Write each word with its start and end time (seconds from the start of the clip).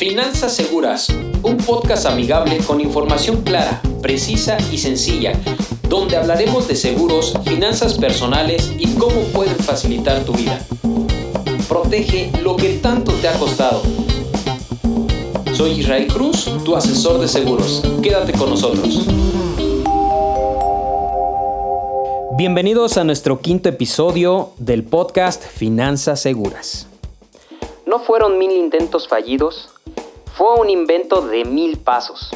Finanzas 0.00 0.56
Seguras, 0.56 1.08
un 1.42 1.58
podcast 1.58 2.06
amigable 2.06 2.56
con 2.66 2.80
información 2.80 3.42
clara, 3.42 3.82
precisa 4.00 4.56
y 4.72 4.78
sencilla, 4.78 5.38
donde 5.90 6.16
hablaremos 6.16 6.66
de 6.68 6.74
seguros, 6.74 7.34
finanzas 7.44 7.98
personales 7.98 8.72
y 8.78 8.94
cómo 8.94 9.20
pueden 9.24 9.56
facilitar 9.56 10.24
tu 10.24 10.32
vida. 10.32 10.58
Protege 11.68 12.32
lo 12.42 12.56
que 12.56 12.78
tanto 12.78 13.12
te 13.12 13.28
ha 13.28 13.38
costado. 13.38 13.82
Soy 15.52 15.72
Israel 15.72 16.06
Cruz, 16.06 16.50
tu 16.64 16.74
asesor 16.74 17.20
de 17.20 17.28
seguros. 17.28 17.82
Quédate 18.02 18.32
con 18.32 18.48
nosotros. 18.48 19.06
Bienvenidos 22.38 22.96
a 22.96 23.04
nuestro 23.04 23.40
quinto 23.40 23.68
episodio 23.68 24.52
del 24.56 24.82
podcast 24.82 25.44
Finanzas 25.44 26.22
Seguras. 26.22 26.86
No 27.84 27.98
fueron 27.98 28.38
mil 28.38 28.52
intentos 28.52 29.08
fallidos, 29.08 29.68
fue 30.40 30.54
un 30.54 30.70
invento 30.70 31.20
de 31.20 31.44
mil 31.44 31.76
pasos. 31.76 32.30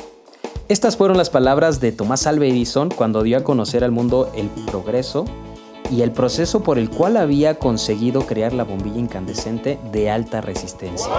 Estas 0.69 0.95
fueron 0.95 1.17
las 1.17 1.31
palabras 1.31 1.81
de 1.81 1.91
Tomás 1.91 2.27
Alva 2.27 2.45
Edison 2.45 2.91
cuando 2.91 3.23
dio 3.23 3.39
a 3.39 3.45
conocer 3.45 3.83
al 3.83 3.93
mundo 3.93 4.31
el 4.35 4.51
progreso 4.67 5.25
y 5.91 6.03
el 6.03 6.13
proceso 6.13 6.63
por 6.63 6.79
el 6.79 6.91
cual 6.91 7.17
había 7.17 7.59
conseguido 7.59 8.27
crear 8.27 8.53
la 8.53 8.65
bombilla 8.65 8.99
incandescente 8.99 9.79
de 9.91 10.11
alta 10.11 10.43
resistencia. 10.43 11.11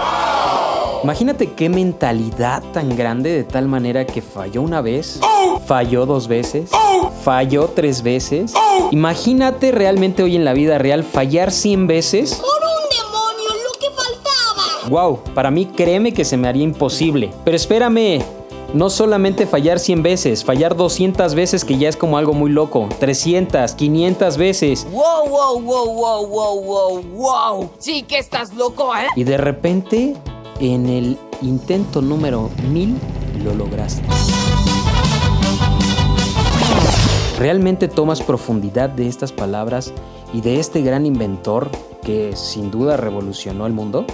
Imagínate 1.02 1.54
qué 1.54 1.68
mentalidad 1.68 2.62
tan 2.72 2.96
grande 2.96 3.32
de 3.32 3.42
tal 3.42 3.66
manera 3.66 4.06
que 4.06 4.22
falló 4.22 4.62
una 4.62 4.80
vez, 4.80 5.18
falló 5.66 6.06
dos 6.06 6.28
veces, 6.28 6.70
falló 7.24 7.66
tres 7.66 8.04
veces. 8.04 8.54
Imagínate 8.92 9.72
realmente 9.72 10.22
hoy 10.22 10.36
en 10.36 10.44
la 10.44 10.52
vida 10.52 10.78
real 10.78 11.02
fallar 11.02 11.50
100 11.50 11.88
veces. 11.88 12.40
Wow, 14.88 15.18
para 15.34 15.50
mí 15.50 15.66
créeme 15.66 16.12
que 16.12 16.24
se 16.24 16.36
me 16.36 16.46
haría 16.46 16.62
imposible. 16.62 17.30
Pero 17.44 17.56
espérame, 17.56 18.22
no 18.72 18.88
solamente 18.88 19.46
fallar 19.46 19.80
100 19.80 20.02
veces, 20.02 20.44
fallar 20.44 20.76
200 20.76 21.34
veces 21.34 21.64
que 21.64 21.76
ya 21.76 21.88
es 21.88 21.96
como 21.96 22.18
algo 22.18 22.34
muy 22.34 22.50
loco, 22.50 22.88
300, 23.00 23.72
500 23.74 24.36
veces. 24.36 24.86
¡Wow, 24.92 25.28
wow, 25.28 25.60
wow, 25.60 25.92
wow, 25.92 26.26
wow, 26.26 26.62
wow, 26.62 27.02
wow! 27.16 27.70
Sí 27.78 28.04
que 28.04 28.18
estás 28.18 28.54
loco, 28.54 28.94
¿eh? 28.94 29.08
Y 29.16 29.24
de 29.24 29.36
repente, 29.38 30.14
en 30.60 30.86
el 30.88 31.18
intento 31.42 32.00
número 32.00 32.48
1000, 32.70 32.96
lo 33.44 33.54
lograste. 33.54 34.02
¿Realmente 37.40 37.88
tomas 37.88 38.22
profundidad 38.22 38.88
de 38.88 39.08
estas 39.08 39.32
palabras 39.32 39.92
y 40.32 40.40
de 40.42 40.60
este 40.60 40.80
gran 40.82 41.06
inventor 41.06 41.70
que 42.02 42.36
sin 42.36 42.70
duda 42.70 42.96
revolucionó 42.96 43.66
el 43.66 43.72
mundo? 43.72 44.06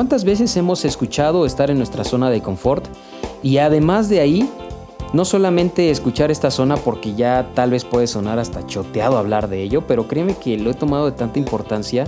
¿Cuántas 0.00 0.24
veces 0.24 0.56
hemos 0.56 0.86
escuchado 0.86 1.44
estar 1.44 1.70
en 1.70 1.76
nuestra 1.76 2.04
zona 2.04 2.30
de 2.30 2.40
confort 2.40 2.86
y 3.42 3.58
además 3.58 4.08
de 4.08 4.20
ahí, 4.20 4.48
no 5.12 5.26
solamente 5.26 5.90
escuchar 5.90 6.30
esta 6.30 6.50
zona 6.50 6.78
porque 6.78 7.14
ya 7.14 7.50
tal 7.54 7.72
vez 7.72 7.84
puede 7.84 8.06
sonar 8.06 8.38
hasta 8.38 8.66
choteado 8.66 9.18
hablar 9.18 9.50
de 9.50 9.62
ello, 9.62 9.86
pero 9.86 10.08
créeme 10.08 10.36
que 10.36 10.56
lo 10.56 10.70
he 10.70 10.74
tomado 10.74 11.04
de 11.04 11.12
tanta 11.12 11.38
importancia 11.38 12.06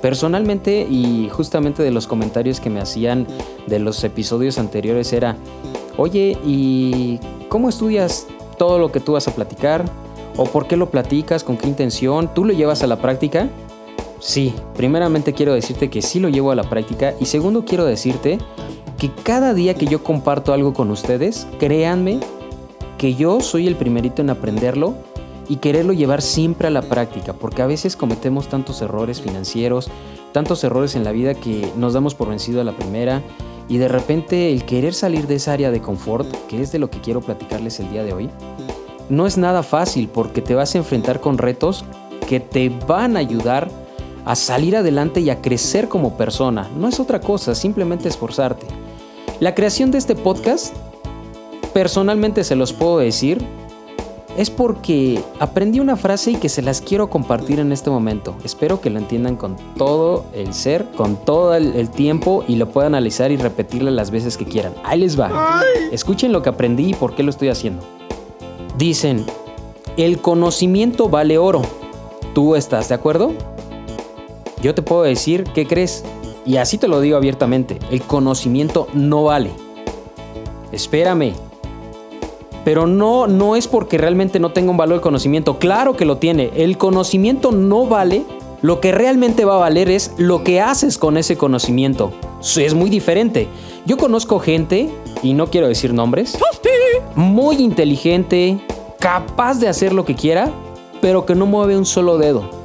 personalmente 0.00 0.84
y 0.90 1.28
justamente 1.30 1.84
de 1.84 1.92
los 1.92 2.08
comentarios 2.08 2.58
que 2.58 2.70
me 2.70 2.80
hacían 2.80 3.28
de 3.68 3.78
los 3.78 4.02
episodios 4.02 4.58
anteriores 4.58 5.12
era, 5.12 5.36
oye, 5.96 6.36
¿y 6.44 7.20
cómo 7.48 7.68
estudias 7.68 8.26
todo 8.58 8.80
lo 8.80 8.90
que 8.90 8.98
tú 8.98 9.12
vas 9.12 9.28
a 9.28 9.34
platicar? 9.36 9.84
¿O 10.36 10.46
por 10.46 10.66
qué 10.66 10.76
lo 10.76 10.90
platicas? 10.90 11.44
¿Con 11.44 11.56
qué 11.56 11.68
intención? 11.68 12.34
¿Tú 12.34 12.44
lo 12.44 12.52
llevas 12.52 12.82
a 12.82 12.88
la 12.88 12.96
práctica? 12.96 13.48
Sí, 14.22 14.54
primeramente 14.76 15.32
quiero 15.32 15.52
decirte 15.52 15.90
que 15.90 16.00
sí 16.00 16.20
lo 16.20 16.28
llevo 16.28 16.52
a 16.52 16.54
la 16.54 16.62
práctica 16.62 17.12
y 17.18 17.26
segundo 17.26 17.64
quiero 17.64 17.84
decirte 17.84 18.38
que 18.96 19.10
cada 19.10 19.52
día 19.52 19.74
que 19.74 19.86
yo 19.86 20.04
comparto 20.04 20.52
algo 20.52 20.72
con 20.72 20.92
ustedes, 20.92 21.48
créanme 21.58 22.20
que 22.98 23.16
yo 23.16 23.40
soy 23.40 23.66
el 23.66 23.74
primerito 23.74 24.22
en 24.22 24.30
aprenderlo 24.30 24.94
y 25.48 25.56
quererlo 25.56 25.92
llevar 25.92 26.22
siempre 26.22 26.68
a 26.68 26.70
la 26.70 26.82
práctica, 26.82 27.32
porque 27.32 27.62
a 27.62 27.66
veces 27.66 27.96
cometemos 27.96 28.48
tantos 28.48 28.80
errores 28.80 29.20
financieros, 29.20 29.90
tantos 30.30 30.62
errores 30.62 30.94
en 30.94 31.02
la 31.02 31.10
vida 31.10 31.34
que 31.34 31.68
nos 31.76 31.92
damos 31.92 32.14
por 32.14 32.28
vencido 32.28 32.60
a 32.60 32.64
la 32.64 32.76
primera 32.76 33.22
y 33.68 33.78
de 33.78 33.88
repente 33.88 34.52
el 34.52 34.64
querer 34.64 34.94
salir 34.94 35.26
de 35.26 35.34
esa 35.34 35.52
área 35.52 35.72
de 35.72 35.82
confort, 35.82 36.32
que 36.46 36.62
es 36.62 36.70
de 36.70 36.78
lo 36.78 36.90
que 36.90 37.00
quiero 37.00 37.22
platicarles 37.22 37.80
el 37.80 37.90
día 37.90 38.04
de 38.04 38.12
hoy, 38.12 38.30
no 39.08 39.26
es 39.26 39.36
nada 39.36 39.64
fácil 39.64 40.06
porque 40.06 40.42
te 40.42 40.54
vas 40.54 40.76
a 40.76 40.78
enfrentar 40.78 41.20
con 41.20 41.38
retos 41.38 41.84
que 42.28 42.38
te 42.38 42.68
van 42.86 43.16
a 43.16 43.18
ayudar 43.18 43.82
a 44.24 44.36
salir 44.36 44.76
adelante 44.76 45.20
y 45.20 45.30
a 45.30 45.40
crecer 45.40 45.88
como 45.88 46.16
persona. 46.16 46.68
No 46.76 46.88
es 46.88 47.00
otra 47.00 47.20
cosa, 47.20 47.54
simplemente 47.54 48.08
esforzarte. 48.08 48.66
La 49.40 49.54
creación 49.54 49.90
de 49.90 49.98
este 49.98 50.14
podcast, 50.14 50.74
personalmente 51.72 52.44
se 52.44 52.54
los 52.54 52.72
puedo 52.72 52.98
decir, 52.98 53.44
es 54.36 54.50
porque 54.50 55.22
aprendí 55.40 55.80
una 55.80 55.96
frase 55.96 56.32
y 56.32 56.34
que 56.36 56.48
se 56.48 56.62
las 56.62 56.80
quiero 56.80 57.10
compartir 57.10 57.60
en 57.60 57.72
este 57.72 57.90
momento. 57.90 58.34
Espero 58.44 58.80
que 58.80 58.88
lo 58.88 58.98
entiendan 58.98 59.36
con 59.36 59.56
todo 59.76 60.24
el 60.34 60.54
ser, 60.54 60.86
con 60.96 61.16
todo 61.16 61.54
el, 61.54 61.90
tiempo 61.90 62.44
y 62.48 62.56
lo 62.56 62.70
puedan 62.70 62.94
analizar 62.94 63.30
y 63.30 63.36
repetirle 63.36 63.90
las 63.90 64.10
veces 64.10 64.36
que 64.36 64.46
quieran. 64.46 64.74
Ahí 64.84 65.00
les 65.00 65.20
va. 65.20 65.62
Escuchen 65.90 66.32
lo 66.32 66.42
que 66.42 66.48
aprendí 66.48 66.90
y 66.90 66.94
por 66.94 67.14
qué 67.14 67.22
lo 67.22 67.30
estoy 67.30 67.48
haciendo. 67.48 67.82
Dicen, 68.78 69.26
el 69.96 70.20
conocimiento 70.20 71.08
vale 71.08 71.36
oro. 71.36 71.62
¿Tú 72.34 72.56
estás 72.56 72.88
de 72.88 72.94
acuerdo? 72.94 73.32
Yo 74.62 74.76
te 74.76 74.82
puedo 74.82 75.02
decir, 75.02 75.42
¿qué 75.54 75.66
crees? 75.66 76.04
Y 76.46 76.56
así 76.56 76.78
te 76.78 76.86
lo 76.86 77.00
digo 77.00 77.16
abiertamente, 77.16 77.78
el 77.90 78.00
conocimiento 78.02 78.86
no 78.94 79.24
vale. 79.24 79.50
Espérame. 80.70 81.32
Pero 82.64 82.86
no, 82.86 83.26
no 83.26 83.56
es 83.56 83.66
porque 83.66 83.98
realmente 83.98 84.38
no 84.38 84.52
tenga 84.52 84.70
un 84.70 84.76
valor 84.76 84.94
el 84.94 85.00
conocimiento. 85.00 85.58
Claro 85.58 85.96
que 85.96 86.04
lo 86.04 86.18
tiene. 86.18 86.52
El 86.54 86.78
conocimiento 86.78 87.50
no 87.50 87.86
vale. 87.86 88.24
Lo 88.62 88.80
que 88.80 88.92
realmente 88.92 89.44
va 89.44 89.56
a 89.56 89.58
valer 89.58 89.90
es 89.90 90.12
lo 90.16 90.44
que 90.44 90.60
haces 90.60 90.96
con 90.96 91.16
ese 91.16 91.36
conocimiento. 91.36 92.12
Es 92.56 92.74
muy 92.74 92.88
diferente. 92.88 93.48
Yo 93.84 93.96
conozco 93.96 94.38
gente, 94.38 94.88
y 95.24 95.34
no 95.34 95.48
quiero 95.48 95.66
decir 95.66 95.92
nombres, 95.92 96.38
muy 97.16 97.56
inteligente, 97.56 98.60
capaz 99.00 99.58
de 99.58 99.66
hacer 99.66 99.92
lo 99.92 100.04
que 100.04 100.14
quiera, 100.14 100.52
pero 101.00 101.26
que 101.26 101.34
no 101.34 101.46
mueve 101.46 101.76
un 101.76 101.84
solo 101.84 102.16
dedo. 102.16 102.61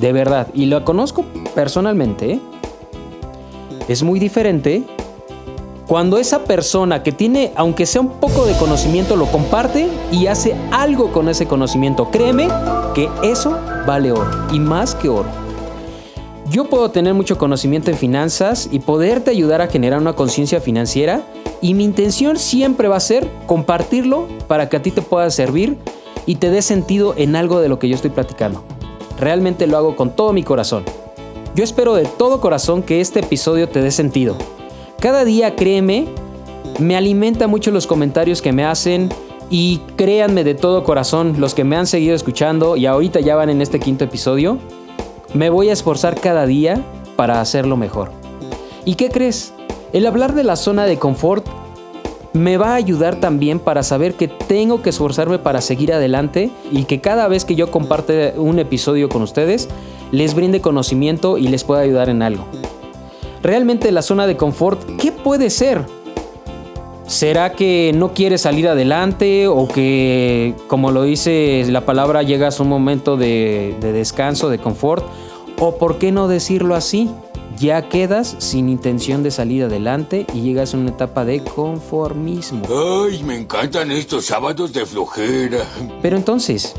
De 0.00 0.12
verdad. 0.12 0.48
Y 0.54 0.66
lo 0.66 0.84
conozco 0.84 1.24
personalmente. 1.54 2.40
Es 3.86 4.02
muy 4.02 4.18
diferente 4.18 4.84
cuando 5.86 6.18
esa 6.18 6.44
persona 6.44 7.02
que 7.02 7.12
tiene, 7.12 7.52
aunque 7.56 7.84
sea 7.84 8.00
un 8.00 8.20
poco 8.20 8.46
de 8.46 8.56
conocimiento, 8.56 9.16
lo 9.16 9.26
comparte 9.26 9.88
y 10.12 10.26
hace 10.26 10.54
algo 10.70 11.12
con 11.12 11.28
ese 11.28 11.46
conocimiento. 11.46 12.10
Créeme 12.10 12.48
que 12.94 13.08
eso 13.22 13.58
vale 13.86 14.12
oro 14.12 14.30
y 14.52 14.58
más 14.58 14.94
que 14.94 15.08
oro. 15.08 15.28
Yo 16.48 16.64
puedo 16.64 16.90
tener 16.90 17.12
mucho 17.12 17.36
conocimiento 17.36 17.90
en 17.90 17.96
finanzas 17.96 18.68
y 18.72 18.78
poderte 18.78 19.30
ayudar 19.30 19.60
a 19.60 19.66
generar 19.66 20.00
una 20.00 20.14
conciencia 20.14 20.60
financiera 20.60 21.22
y 21.60 21.74
mi 21.74 21.84
intención 21.84 22.38
siempre 22.38 22.88
va 22.88 22.96
a 22.96 23.00
ser 23.00 23.28
compartirlo 23.46 24.28
para 24.48 24.68
que 24.68 24.76
a 24.76 24.82
ti 24.82 24.92
te 24.92 25.02
pueda 25.02 25.28
servir 25.30 25.76
y 26.24 26.36
te 26.36 26.50
dé 26.50 26.62
sentido 26.62 27.14
en 27.16 27.36
algo 27.36 27.60
de 27.60 27.68
lo 27.68 27.78
que 27.78 27.88
yo 27.88 27.94
estoy 27.94 28.10
platicando. 28.10 28.64
Realmente 29.20 29.66
lo 29.66 29.76
hago 29.76 29.96
con 29.96 30.16
todo 30.16 30.32
mi 30.32 30.42
corazón. 30.42 30.84
Yo 31.54 31.62
espero 31.62 31.94
de 31.94 32.06
todo 32.06 32.40
corazón 32.40 32.82
que 32.82 33.02
este 33.02 33.20
episodio 33.20 33.68
te 33.68 33.82
dé 33.82 33.90
sentido. 33.90 34.34
Cada 34.98 35.26
día, 35.26 35.56
créeme, 35.56 36.06
me 36.78 36.96
alimenta 36.96 37.46
mucho 37.46 37.70
los 37.70 37.86
comentarios 37.86 38.40
que 38.40 38.52
me 38.52 38.64
hacen 38.64 39.10
y 39.50 39.82
créanme 39.96 40.42
de 40.42 40.54
todo 40.54 40.84
corazón, 40.84 41.34
los 41.38 41.54
que 41.54 41.64
me 41.64 41.76
han 41.76 41.86
seguido 41.86 42.14
escuchando 42.14 42.76
y 42.76 42.86
ahorita 42.86 43.20
ya 43.20 43.36
van 43.36 43.50
en 43.50 43.60
este 43.60 43.78
quinto 43.78 44.04
episodio, 44.04 44.58
me 45.34 45.50
voy 45.50 45.68
a 45.68 45.74
esforzar 45.74 46.18
cada 46.18 46.46
día 46.46 46.82
para 47.16 47.42
hacerlo 47.42 47.76
mejor. 47.76 48.12
¿Y 48.86 48.94
qué 48.94 49.10
crees? 49.10 49.52
El 49.92 50.06
hablar 50.06 50.34
de 50.34 50.44
la 50.44 50.56
zona 50.56 50.86
de 50.86 50.98
confort 50.98 51.46
me 52.32 52.56
va 52.56 52.72
a 52.72 52.74
ayudar 52.74 53.16
también 53.16 53.58
para 53.58 53.82
saber 53.82 54.14
que 54.14 54.28
tengo 54.28 54.82
que 54.82 54.90
esforzarme 54.90 55.38
para 55.38 55.60
seguir 55.60 55.92
adelante 55.92 56.50
y 56.70 56.84
que 56.84 57.00
cada 57.00 57.26
vez 57.28 57.44
que 57.44 57.56
yo 57.56 57.70
comparte 57.70 58.34
un 58.36 58.58
episodio 58.58 59.08
con 59.08 59.22
ustedes, 59.22 59.68
les 60.12 60.34
brinde 60.34 60.60
conocimiento 60.60 61.38
y 61.38 61.48
les 61.48 61.64
pueda 61.64 61.80
ayudar 61.80 62.08
en 62.08 62.22
algo. 62.22 62.44
Realmente 63.42 63.90
la 63.90 64.02
zona 64.02 64.26
de 64.26 64.36
confort, 64.36 64.80
¿qué 64.98 65.12
puede 65.12 65.50
ser? 65.50 65.84
¿Será 67.06 67.52
que 67.52 67.92
no 67.96 68.14
quieres 68.14 68.42
salir 68.42 68.68
adelante 68.68 69.48
o 69.48 69.66
que, 69.66 70.54
como 70.68 70.92
lo 70.92 71.02
dice 71.02 71.64
la 71.68 71.80
palabra, 71.80 72.22
llegas 72.22 72.60
a 72.60 72.62
un 72.62 72.68
momento 72.68 73.16
de, 73.16 73.74
de 73.80 73.92
descanso, 73.92 74.48
de 74.48 74.58
confort? 74.58 75.04
¿O 75.58 75.76
por 75.76 75.98
qué 75.98 76.12
no 76.12 76.28
decirlo 76.28 76.76
así? 76.76 77.10
Ya 77.60 77.90
quedas 77.90 78.36
sin 78.38 78.70
intención 78.70 79.22
de 79.22 79.30
salir 79.30 79.64
adelante 79.64 80.26
y 80.32 80.40
llegas 80.40 80.72
a 80.72 80.78
una 80.78 80.90
etapa 80.90 81.26
de 81.26 81.44
conformismo. 81.44 82.64
Ay, 82.66 83.22
me 83.22 83.36
encantan 83.36 83.90
estos 83.90 84.24
sábados 84.24 84.72
de 84.72 84.86
flojera. 84.86 85.58
Pero 86.00 86.16
entonces, 86.16 86.74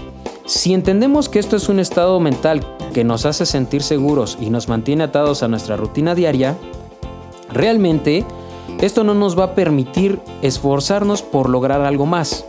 si 0.46 0.74
entendemos 0.74 1.30
que 1.30 1.38
esto 1.38 1.56
es 1.56 1.70
un 1.70 1.80
estado 1.80 2.20
mental 2.20 2.66
que 2.96 3.04
nos 3.04 3.28
hace 3.28 3.46
sentir 3.46 3.84
seguros 3.84 4.40
y 4.42 4.50
nos 4.50 4.68
mantiene 4.70 5.04
atados 5.04 5.44
a 5.44 5.48
nuestra 5.48 5.78
rutina 5.78 6.16
diaria, 6.16 6.58
realmente 7.54 8.26
esto 8.82 9.04
no 9.04 9.14
nos 9.14 9.38
va 9.38 9.44
a 9.44 9.56
permitir 9.56 10.20
esforzarnos 10.42 11.22
por 11.22 11.48
lograr 11.48 11.82
algo 11.82 12.08
más. 12.08 12.44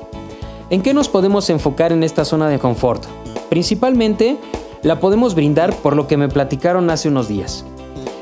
¿En 0.71 0.81
qué 0.81 0.95
nos 0.95 1.11
podemos 1.11 1.51
enfocar 1.51 1.93
en 1.93 2.03
esta 2.03 2.25
zona 2.25 2.49
de 2.49 2.59
confort? 2.59 3.05
Principalmente 3.51 4.39
la 4.83 5.01
podemos 5.01 5.35
brindar 5.35 5.77
por 5.77 5.95
lo 5.95 6.07
que 6.07 6.17
me 6.17 6.31
platicaron 6.31 6.89
hace 6.89 7.09
unos 7.09 7.29
días. 7.29 7.67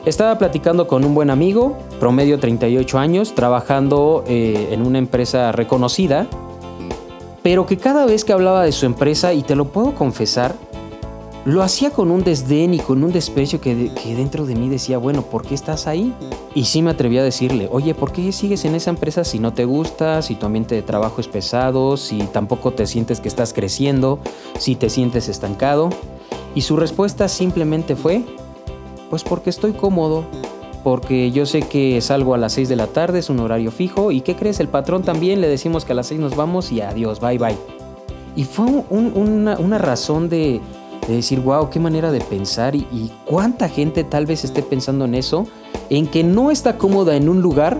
Estaba 0.06 0.38
platicando 0.38 0.88
con 0.88 1.04
un 1.04 1.14
buen 1.14 1.28
amigo, 1.28 1.76
promedio 1.98 2.38
38 2.38 2.98
años, 2.98 3.34
trabajando 3.34 4.24
eh, 4.26 4.68
en 4.70 4.86
una 4.86 4.98
empresa 4.98 5.52
reconocida, 5.52 6.26
pero 7.42 7.66
que 7.66 7.76
cada 7.76 8.06
vez 8.06 8.24
que 8.24 8.32
hablaba 8.32 8.64
de 8.64 8.72
su 8.72 8.86
empresa, 8.86 9.34
y 9.34 9.42
te 9.42 9.54
lo 9.54 9.66
puedo 9.66 9.94
confesar, 9.94 10.54
lo 11.44 11.62
hacía 11.62 11.90
con 11.90 12.10
un 12.10 12.24
desdén 12.24 12.72
y 12.72 12.78
con 12.78 13.04
un 13.04 13.12
desprecio 13.12 13.60
que, 13.60 13.74
dentro 14.16 14.46
de 14.46 14.54
mí 14.54 14.70
decía, 14.70 14.96
bueno, 14.96 15.20
¿por 15.22 15.42
qué 15.42 15.54
estás 15.54 15.86
ahí? 15.86 16.14
Y 16.54 16.64
sí 16.64 16.80
me 16.80 16.90
atreví 16.90 17.18
a 17.18 17.22
decirle, 17.22 17.68
oye, 17.70 17.94
¿por 17.94 18.10
qué 18.10 18.32
sigues 18.32 18.64
en 18.64 18.74
esa 18.74 18.90
empresa 18.90 19.22
si 19.22 19.38
no 19.38 19.52
te 19.52 19.66
gusta, 19.66 20.22
si 20.22 20.34
tu 20.34 20.46
ambiente 20.46 20.74
de 20.74 20.82
trabajo 20.82 21.20
es 21.20 21.28
pesado, 21.28 21.98
si 21.98 22.18
tampoco 22.32 22.72
te 22.72 22.86
sientes 22.86 23.20
que 23.20 23.28
estás 23.28 23.52
creciendo, 23.52 24.18
si 24.58 24.76
te 24.76 24.88
sientes 24.88 25.28
estancado? 25.28 25.90
Y 26.54 26.62
su 26.62 26.76
respuesta 26.76 27.28
simplemente 27.28 27.96
fue, 27.96 28.24
pues 29.10 29.22
porque 29.24 29.50
estoy 29.50 29.72
cómodo, 29.72 30.24
porque 30.82 31.30
yo 31.30 31.44
sé 31.44 31.62
que 31.62 32.00
salgo 32.00 32.34
a 32.34 32.38
las 32.38 32.54
6 32.54 32.70
de 32.70 32.76
la 32.76 32.86
tarde, 32.86 33.18
es 33.18 33.28
un 33.28 33.40
horario 33.40 33.70
fijo, 33.70 34.12
y 34.12 34.22
¿qué 34.22 34.36
crees? 34.36 34.60
El 34.60 34.68
patrón 34.68 35.02
también 35.02 35.42
le 35.42 35.48
decimos 35.48 35.84
que 35.84 35.92
a 35.92 35.96
las 35.96 36.06
6 36.06 36.20
nos 36.20 36.36
vamos 36.36 36.72
y 36.72 36.80
adiós, 36.80 37.20
bye 37.20 37.36
bye. 37.36 37.56
Y 38.36 38.44
fue 38.44 38.64
una 38.64 39.78
razón 39.78 40.28
de 40.28 40.60
de 41.10 41.16
decir, 41.16 41.40
wow, 41.40 41.70
qué 41.70 41.80
manera 41.80 42.12
de 42.12 42.20
pensar 42.20 42.74
y, 42.74 43.10
cuánta 43.24 43.68
gente 43.68 44.04
tal 44.04 44.26
vez 44.26 44.44
esté 44.44 44.62
pensando 44.62 45.04
en 45.04 45.14
eso, 45.14 45.46
en 45.88 46.06
que 46.06 46.24
no 46.24 46.50
está 46.50 46.78
cómoda 46.78 47.16
en 47.16 47.28
un 47.28 47.42
lugar 47.42 47.78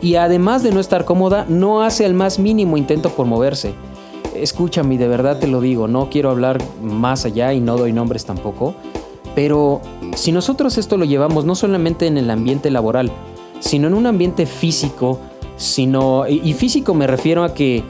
y 0.00 0.16
además 0.16 0.62
de 0.62 0.70
no 0.70 0.80
estar 0.80 1.04
cómoda, 1.04 1.46
no 1.48 1.82
hace 1.82 2.04
el 2.04 2.14
más 2.14 2.38
mínimo 2.38 2.76
intento 2.76 3.10
por 3.10 3.26
moverse. 3.26 3.74
Escúchame, 4.34 4.98
de 4.98 5.08
verdad 5.08 5.38
te 5.38 5.46
lo 5.46 5.60
digo, 5.60 5.88
no 5.88 6.10
quiero 6.10 6.30
hablar 6.30 6.58
más 6.82 7.24
allá 7.24 7.52
y 7.52 7.60
no 7.60 7.76
doy 7.76 7.92
nombres 7.92 8.24
tampoco, 8.24 8.74
pero 9.34 9.80
si 10.16 10.32
nosotros 10.32 10.78
esto 10.78 10.96
lo 10.96 11.04
llevamos 11.04 11.44
no 11.44 11.54
solamente 11.54 12.06
en 12.06 12.18
el 12.18 12.30
ambiente 12.30 12.70
laboral, 12.70 13.10
sino 13.60 13.88
en 13.88 13.94
un 13.94 14.06
ambiente 14.06 14.46
físico, 14.46 15.18
sino 15.56 16.26
y 16.26 16.52
físico 16.52 16.94
me 16.94 17.06
refiero 17.06 17.44
a 17.44 17.54
que 17.54 17.82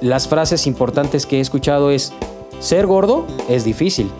las 0.00 0.28
frases 0.28 0.66
importantes 0.66 1.26
que 1.26 1.38
he 1.38 1.40
escuchado 1.40 1.90
es 1.90 2.12
ser 2.58 2.86
gordo 2.86 3.26
es 3.48 3.64
difícil. 3.64 4.10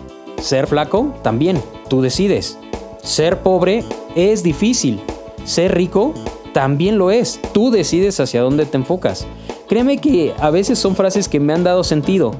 Ser 0.41 0.67
flaco 0.67 1.13
también. 1.21 1.61
Tú 1.89 2.01
decides. 2.01 2.57
Ser 3.01 3.39
pobre 3.39 3.83
es 4.15 4.43
difícil. 4.43 4.99
Ser 5.43 5.75
rico 5.75 6.13
también 6.53 6.97
lo 6.97 7.11
es. 7.11 7.39
Tú 7.53 7.71
decides 7.71 8.19
hacia 8.19 8.41
dónde 8.41 8.65
te 8.65 8.77
enfocas. 8.77 9.27
Créeme 9.67 9.97
que 9.97 10.33
a 10.39 10.49
veces 10.49 10.79
son 10.79 10.95
frases 10.95 11.27
que 11.27 11.39
me 11.39 11.53
han 11.53 11.63
dado 11.63 11.83
sentido. 11.83 12.31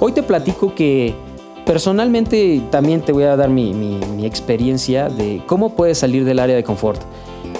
Hoy 0.00 0.12
te 0.12 0.22
platico 0.22 0.74
que 0.74 1.14
personalmente 1.64 2.62
también 2.70 3.02
te 3.02 3.12
voy 3.12 3.24
a 3.24 3.36
dar 3.36 3.48
mi, 3.50 4.00
experiencia 4.22 5.08
de 5.08 5.42
cómo 5.46 5.74
puedes 5.74 5.98
salir 5.98 6.24
del 6.24 6.38
área 6.38 6.56
de 6.56 6.64
confort. 6.64 7.00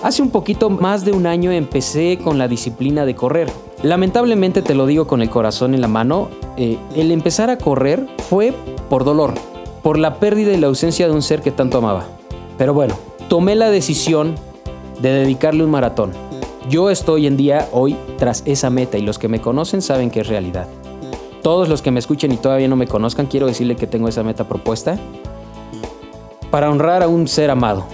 Hace 0.03 0.23
un 0.23 0.31
poquito 0.31 0.71
más 0.71 1.05
de 1.05 1.13
un 1.13 1.27
año 1.27 1.51
empecé 1.51 2.19
con 2.23 2.39
la 2.39 2.49
disciplina 2.49 3.05
de 3.05 3.15
correr. 3.15 3.49
Lamentablemente 3.83 4.63
te 4.63 4.75
lo 4.75 4.87
digo 4.87 5.07
con 5.07 5.23
el 5.23 5.31
corazón 5.31 5.75
en 5.75 5.81
la 5.81 5.89
mano, 5.89 6.29
eh, 6.57 6.79
el 6.95 7.11
empezar 7.11 7.51
a 7.51 7.59
correr 7.59 8.07
fue 8.29 8.53
por 8.89 9.05
dolor, 9.05 9.35
por 9.83 9.99
la 9.99 10.21
pérdida 10.21 10.53
y 10.53 10.57
la 10.59 10.69
ausencia 10.69 11.07
de 11.07 11.13
un 11.13 11.23
ser 11.23 11.43
que 11.43 11.51
tanto 11.51 11.79
amaba. 11.79 12.05
Pero 12.59 12.75
bueno, 12.75 12.95
tomé 13.29 13.55
la 13.57 13.71
decisión 13.71 14.35
de 15.01 15.11
dedicarle 15.11 15.65
un 15.65 15.71
maratón. 15.71 16.13
Yo 16.69 16.91
estoy 16.91 17.27
en 17.27 17.37
día 17.37 17.69
hoy 17.73 17.97
tras 18.19 18.45
esa 18.47 18.71
meta 18.71 18.99
y 18.99 19.03
los 19.03 19.19
que 19.19 19.29
me 19.29 19.41
conocen 19.41 19.83
saben 19.83 20.11
que 20.11 20.21
es 20.21 20.29
realidad. 20.29 20.69
Todos 21.43 21.69
los 21.69 21.83
que 21.83 21.91
me 21.91 21.99
escuchen 21.99 22.33
y 22.33 22.37
todavía 22.37 22.69
no 22.69 22.77
me 22.77 22.87
conozcan, 22.87 23.27
quiero 23.27 23.47
decirle 23.47 23.77
que 23.77 23.87
tengo 23.87 24.09
esa 24.09 24.23
meta 24.23 24.49
propuesta 24.49 24.99
para 26.50 26.71
honrar 26.71 27.03
a 27.03 27.09
un 27.09 27.29
ser 27.29 27.50
amado. 27.50 27.85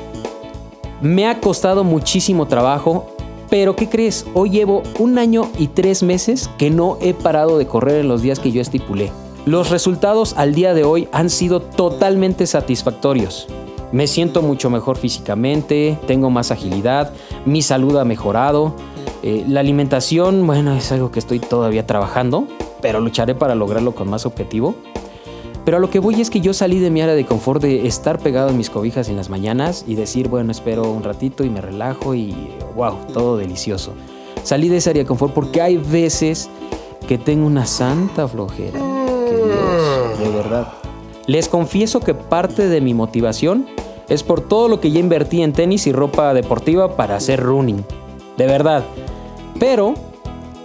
Me 1.01 1.27
ha 1.27 1.41
costado 1.41 1.85
muchísimo 1.85 2.47
trabajo 2.47 3.07
pero 3.51 3.77
¿qué 3.77 3.89
crees? 3.89 4.27
Hoy 4.35 4.51
llevo 4.51 4.83
un 4.99 5.19
año 5.19 5.49
y 5.59 5.69
tres 5.69 6.03
meses 6.03 6.51
que 6.59 6.71
no 6.71 6.99
he 7.01 7.15
parado 7.15 7.57
de 7.59 7.67
correr 7.67 8.01
en 8.01 8.09
los 8.09 8.21
días 8.23 8.41
que 8.41 8.53
yo 8.53 8.61
estipulé. 8.61 9.11
Los 9.47 9.71
resultados 9.71 10.35
al 10.37 10.55
día 10.55 10.75
de 10.75 10.85
hoy 10.85 11.09
han 11.13 11.31
sido 11.31 11.61
totalmente 11.61 12.47
satisfactorios. 12.47 13.47
Me 13.91 14.07
siento 14.07 14.43
mucho 14.43 14.69
mejor 14.69 14.99
físicamente, 14.99 15.99
tengo 16.07 16.29
más 16.29 16.51
agilidad, 16.51 17.13
mi 17.47 17.63
salud 17.63 17.97
ha 17.97 18.05
mejorado. 18.05 18.75
Eh, 19.23 19.45
la 19.49 19.61
alimentación, 19.61 20.47
bueno, 20.47 20.75
es 20.75 20.93
algo 20.93 21.11
que 21.11 21.19
estoy 21.19 21.39
todavía 21.39 21.87
trabajando, 21.87 22.47
pero 22.81 23.01
lucharé 23.01 23.35
para 23.35 23.55
lograrlo 23.55 23.95
con 23.95 24.09
más 24.09 24.27
objetivo. 24.27 24.75
Pero 25.65 25.77
a 25.77 25.81
lo 25.81 25.91
que 25.91 25.99
voy 25.99 26.21
es 26.21 26.31
que 26.31 26.41
yo 26.41 26.55
salí 26.55 26.79
de 26.79 26.91
mi 26.91 27.03
área 27.03 27.15
de 27.15 27.27
confort 27.27 27.61
de 27.61 27.87
estar 27.87 28.19
pegado 28.19 28.49
en 28.49 28.57
mis 28.57 28.71
cobijas 28.71 29.09
en 29.09 29.17
las 29.17 29.29
mañanas 29.29 29.85
y 29.87 29.97
decir, 29.97 30.29
bueno, 30.29 30.51
espero 30.51 30.91
un 30.91 31.03
ratito 31.03 31.45
y 31.45 31.51
me 31.51 31.61
relajo 31.61 32.15
y 32.15 32.35
wow, 32.75 32.97
todo 33.13 33.37
delicioso. 33.37 33.93
Salí 34.45 34.69
de 34.69 34.79
esa 34.79 34.91
área 34.91 35.03
de 35.03 35.07
confort 35.07 35.35
porque 35.35 35.61
hay 35.61 35.77
veces 35.77 36.49
que 37.07 37.19
tengo 37.19 37.47
una 37.47 37.67
santa 37.67 38.27
flojera. 38.27 38.79
Que 38.79 40.25
de 40.25 40.31
verdad. 40.31 40.69
Les 41.27 41.49
confieso 41.49 42.01
que 42.01 42.15
parte 42.15 42.69
de 42.69 42.81
mi 42.81 42.95
motivación 42.95 43.67
es 44.09 44.23
por 44.23 44.41
todo 44.41 44.69
lo 44.69 44.81
que 44.81 44.91
ya 44.91 45.01
invertí 45.01 45.43
en 45.43 45.53
tenis 45.53 45.87
y 45.87 45.93
ropa 45.93 46.33
deportiva 46.33 46.97
para 46.97 47.17
hacer 47.17 47.41
running. 47.41 47.85
De 48.39 48.47
verdad. 48.47 48.85
Pero 49.61 49.95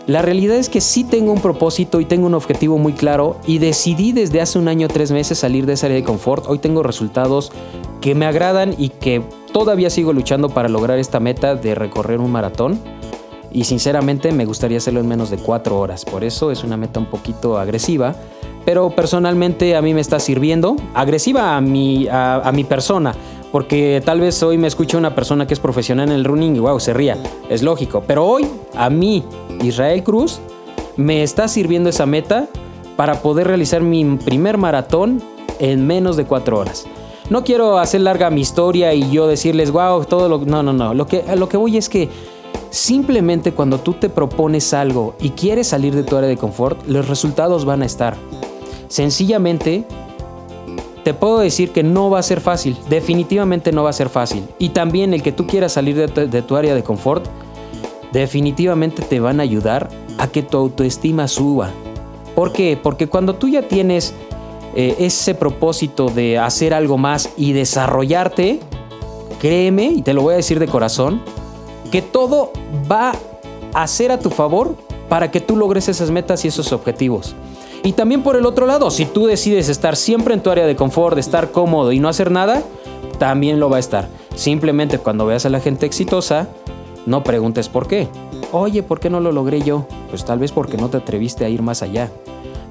la 0.05 0.21
realidad 0.21 0.57
es 0.57 0.67
que 0.67 0.81
sí 0.81 1.05
tengo 1.05 1.31
un 1.31 1.39
propósito 1.39 2.01
y 2.01 2.05
tengo 2.05 2.25
un 2.25 2.33
objetivo 2.33 2.77
muy 2.77 2.91
claro 2.91 3.37
y 3.47 3.59
decidí 3.59 4.11
desde 4.11 4.41
hace 4.41 4.59
un 4.59 4.67
año, 4.67 4.89
tres 4.89 5.11
meses 5.11 5.39
salir 5.39 5.65
de 5.65 5.73
esa 5.73 5.85
área 5.85 5.95
de 5.95 6.03
confort. 6.03 6.45
Hoy 6.47 6.59
tengo 6.59 6.83
resultados 6.83 7.53
que 8.01 8.13
me 8.13 8.25
agradan 8.25 8.75
y 8.77 8.89
que 8.89 9.23
todavía 9.53 9.89
sigo 9.89 10.11
luchando 10.11 10.49
para 10.49 10.67
lograr 10.67 10.99
esta 10.99 11.21
meta 11.21 11.55
de 11.55 11.73
recorrer 11.73 12.19
un 12.19 12.31
maratón. 12.31 12.79
Y 13.53 13.63
sinceramente 13.63 14.33
me 14.33 14.45
gustaría 14.45 14.79
hacerlo 14.79 14.99
en 14.99 15.07
menos 15.07 15.29
de 15.29 15.37
cuatro 15.37 15.79
horas. 15.79 16.03
Por 16.03 16.25
eso 16.25 16.51
es 16.51 16.65
una 16.65 16.75
meta 16.75 16.99
un 16.99 17.05
poquito 17.05 17.57
agresiva. 17.57 18.13
Pero 18.65 18.89
personalmente 18.89 19.75
a 19.75 19.81
mí 19.81 19.93
me 19.93 20.01
está 20.01 20.19
sirviendo. 20.19 20.75
Agresiva 20.93 21.55
a 21.55 21.61
mi, 21.61 22.07
a 22.09 22.51
mi 22.53 22.63
persona 22.65 23.15
porque 23.53 24.01
tal 24.03 24.19
vez 24.19 24.41
hoy 24.41 24.57
me 24.57 24.65
escucha 24.65 24.97
una 24.97 25.13
persona 25.13 25.45
que 25.45 25.53
es 25.53 25.59
profesional 25.59 26.09
en 26.09 26.15
el 26.15 26.25
running 26.25 26.55
y 26.55 26.59
wow, 26.59 26.79
se 26.79 26.91
ría, 26.91 27.19
es 27.51 27.61
lógico, 27.61 28.03
pero 28.07 28.25
hoy 28.25 28.47
a 28.75 28.89
mí, 28.89 29.23
Israel 29.61 30.03
Cruz, 30.03 30.39
me 30.97 31.23
está 31.23 31.47
sirviendo 31.47 31.89
esa 31.89 32.05
meta 32.05 32.47
para 32.95 33.21
poder 33.21 33.47
realizar 33.47 33.81
mi 33.81 34.03
primer 34.17 34.57
maratón 34.57 35.21
en 35.59 35.85
menos 35.87 36.17
de 36.17 36.25
cuatro 36.25 36.59
horas. 36.59 36.85
No 37.29 37.43
quiero 37.43 37.77
hacer 37.77 38.01
larga 38.01 38.29
mi 38.29 38.41
historia 38.41 38.93
y 38.93 39.09
yo 39.09 39.27
decirles, 39.27 39.71
wow, 39.71 40.03
todo 40.05 40.27
lo... 40.27 40.39
No, 40.39 40.61
no, 40.61 40.73
no. 40.73 40.93
Lo 40.93 41.07
que, 41.07 41.23
lo 41.35 41.47
que 41.47 41.57
voy 41.57 41.77
es 41.77 41.89
que 41.89 42.09
simplemente 42.69 43.53
cuando 43.53 43.79
tú 43.79 43.93
te 43.93 44.09
propones 44.09 44.73
algo 44.73 45.15
y 45.19 45.29
quieres 45.29 45.67
salir 45.67 45.95
de 45.95 46.03
tu 46.03 46.17
área 46.17 46.29
de 46.29 46.37
confort, 46.37 46.85
los 46.87 47.07
resultados 47.07 47.65
van 47.65 47.81
a 47.81 47.85
estar. 47.85 48.15
Sencillamente 48.87 49.85
te 51.03 51.13
puedo 51.13 51.39
decir 51.39 51.71
que 51.71 51.83
no 51.83 52.09
va 52.09 52.19
a 52.19 52.23
ser 52.23 52.39
fácil, 52.39 52.77
definitivamente 52.89 53.71
no 53.71 53.83
va 53.83 53.89
a 53.89 53.93
ser 53.93 54.09
fácil. 54.09 54.47
Y 54.57 54.69
también 54.69 55.13
el 55.13 55.21
que 55.21 55.31
tú 55.31 55.47
quieras 55.47 55.73
salir 55.73 55.95
de 56.09 56.41
tu, 56.41 56.55
área 56.55 56.73
de 56.73 56.83
confort, 56.83 57.25
definitivamente 58.13 59.01
te 59.01 59.19
van 59.19 59.39
a 59.39 59.43
ayudar 59.43 59.89
a 60.17 60.27
que 60.27 60.43
tu 60.43 60.57
autoestima 60.57 61.27
suba. 61.27 61.71
¿Por 62.35 62.53
qué? 62.53 62.79
Porque 62.81 63.07
cuando 63.07 63.35
tú 63.35 63.49
ya 63.49 63.63
tienes 63.63 64.13
eh, 64.75 64.95
ese 64.99 65.35
propósito 65.35 66.07
de 66.07 66.37
hacer 66.37 66.73
algo 66.73 66.97
más 66.97 67.29
y 67.35 67.53
desarrollarte, 67.53 68.59
créeme, 69.41 69.85
y 69.85 70.01
te 70.03 70.13
lo 70.13 70.21
voy 70.21 70.33
a 70.33 70.37
decir 70.37 70.59
de 70.59 70.67
corazón, 70.67 71.21
que 71.91 72.01
todo 72.01 72.51
va 72.89 73.13
a 73.73 73.87
ser 73.87 74.11
a 74.11 74.19
tu 74.19 74.29
favor 74.29 74.75
para 75.09 75.31
que 75.31 75.41
tú 75.41 75.57
logres 75.57 75.89
esas 75.89 76.11
metas 76.11 76.45
y 76.45 76.47
esos 76.47 76.71
objetivos. 76.71 77.35
Y 77.83 77.93
también 77.93 78.23
por 78.23 78.35
el 78.35 78.45
otro 78.45 78.65
lado, 78.65 78.89
si 78.91 79.05
tú 79.05 79.25
decides 79.25 79.69
estar 79.69 79.95
siempre 79.95 80.33
en 80.33 80.41
tu 80.41 80.49
área 80.49 80.65
de 80.65 80.75
confort, 80.75 81.15
de 81.15 81.21
estar 81.21 81.51
cómodo 81.51 81.91
y 81.91 81.99
no 81.99 82.07
hacer 82.07 82.31
nada, 82.31 82.63
también 83.19 83.59
lo 83.59 83.69
va 83.69 83.77
a 83.77 83.79
estar. 83.79 84.07
Simplemente 84.35 84.99
cuando 84.99 85.25
veas 85.25 85.45
a 85.45 85.49
la 85.49 85.59
gente 85.59 85.85
exitosa, 85.85 86.47
no 87.05 87.23
preguntes 87.23 87.69
por 87.69 87.87
qué. 87.87 88.07
Oye, 88.51 88.83
¿por 88.83 88.99
qué 88.99 89.09
no 89.09 89.19
lo 89.19 89.31
logré 89.31 89.61
yo? 89.61 89.87
Pues 90.09 90.25
tal 90.25 90.39
vez 90.39 90.51
porque 90.51 90.77
no 90.77 90.89
te 90.89 90.97
atreviste 90.97 91.45
a 91.45 91.49
ir 91.49 91.61
más 91.61 91.81
allá. 91.81 92.11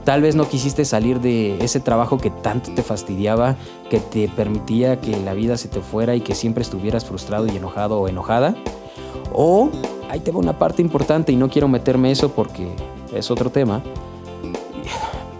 Tal 0.05 0.21
vez 0.21 0.35
no 0.35 0.49
quisiste 0.49 0.85
salir 0.85 1.21
de 1.21 1.63
ese 1.65 1.79
trabajo 1.79 2.19
que 2.19 2.31
tanto 2.31 2.73
te 2.75 2.83
fastidiaba, 2.83 3.57
que 3.89 4.01
te 4.01 4.29
permitía 4.29 5.01
que 5.01 5.17
la 5.21 5.33
vida 5.33 5.57
se 5.57 5.69
te 5.69 5.81
fuera 5.81 6.17
y 6.17 6.21
que 6.21 6.35
siempre 6.35 6.63
estuvieras 6.63 7.05
frustrado 7.05 7.47
y 7.47 7.57
enojado 7.57 8.01
o 8.01 8.09
enojada. 8.09 8.57
O, 9.33 9.71
ahí 10.11 10.21
te 10.21 10.33
va 10.33 10.39
una 10.39 10.59
parte 10.59 10.83
importante 10.83 11.31
y 11.33 11.37
no 11.37 11.49
quiero 11.49 11.69
meterme 11.69 12.11
eso 12.11 12.31
porque 12.31 12.69
es 13.15 13.31
otro 13.31 13.51
tema 13.51 13.83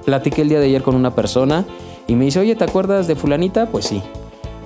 platiqué 0.03 0.43
el 0.43 0.49
día 0.49 0.61
de 0.61 0.67
ayer 0.67 0.83
con 0.83 0.95
una 0.95 1.15
persona 1.15 1.65
y 2.07 2.17
me 2.17 2.25
dice, 2.25 2.41
oye, 2.41 2.57
¿te 2.57 2.65
acuerdas 2.65 3.07
de 3.07 3.17
fulanita? 3.17 3.67
Pues 3.67 3.87
sí. 3.87 4.03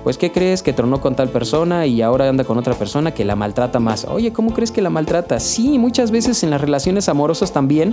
Pues 0.06 0.18
¿qué 0.18 0.30
crees 0.30 0.62
que 0.62 0.72
tronó 0.72 1.00
con 1.00 1.16
tal 1.16 1.30
persona 1.30 1.84
y 1.84 2.00
ahora 2.00 2.28
anda 2.28 2.44
con 2.44 2.58
otra 2.58 2.74
persona 2.74 3.12
que 3.12 3.24
la 3.24 3.34
maltrata 3.34 3.80
más? 3.80 4.04
Oye, 4.04 4.32
¿cómo 4.32 4.54
crees 4.54 4.70
que 4.70 4.80
la 4.80 4.88
maltrata? 4.88 5.40
Sí, 5.40 5.80
muchas 5.80 6.12
veces 6.12 6.44
en 6.44 6.50
las 6.50 6.60
relaciones 6.60 7.08
amorosas 7.08 7.50
también 7.50 7.92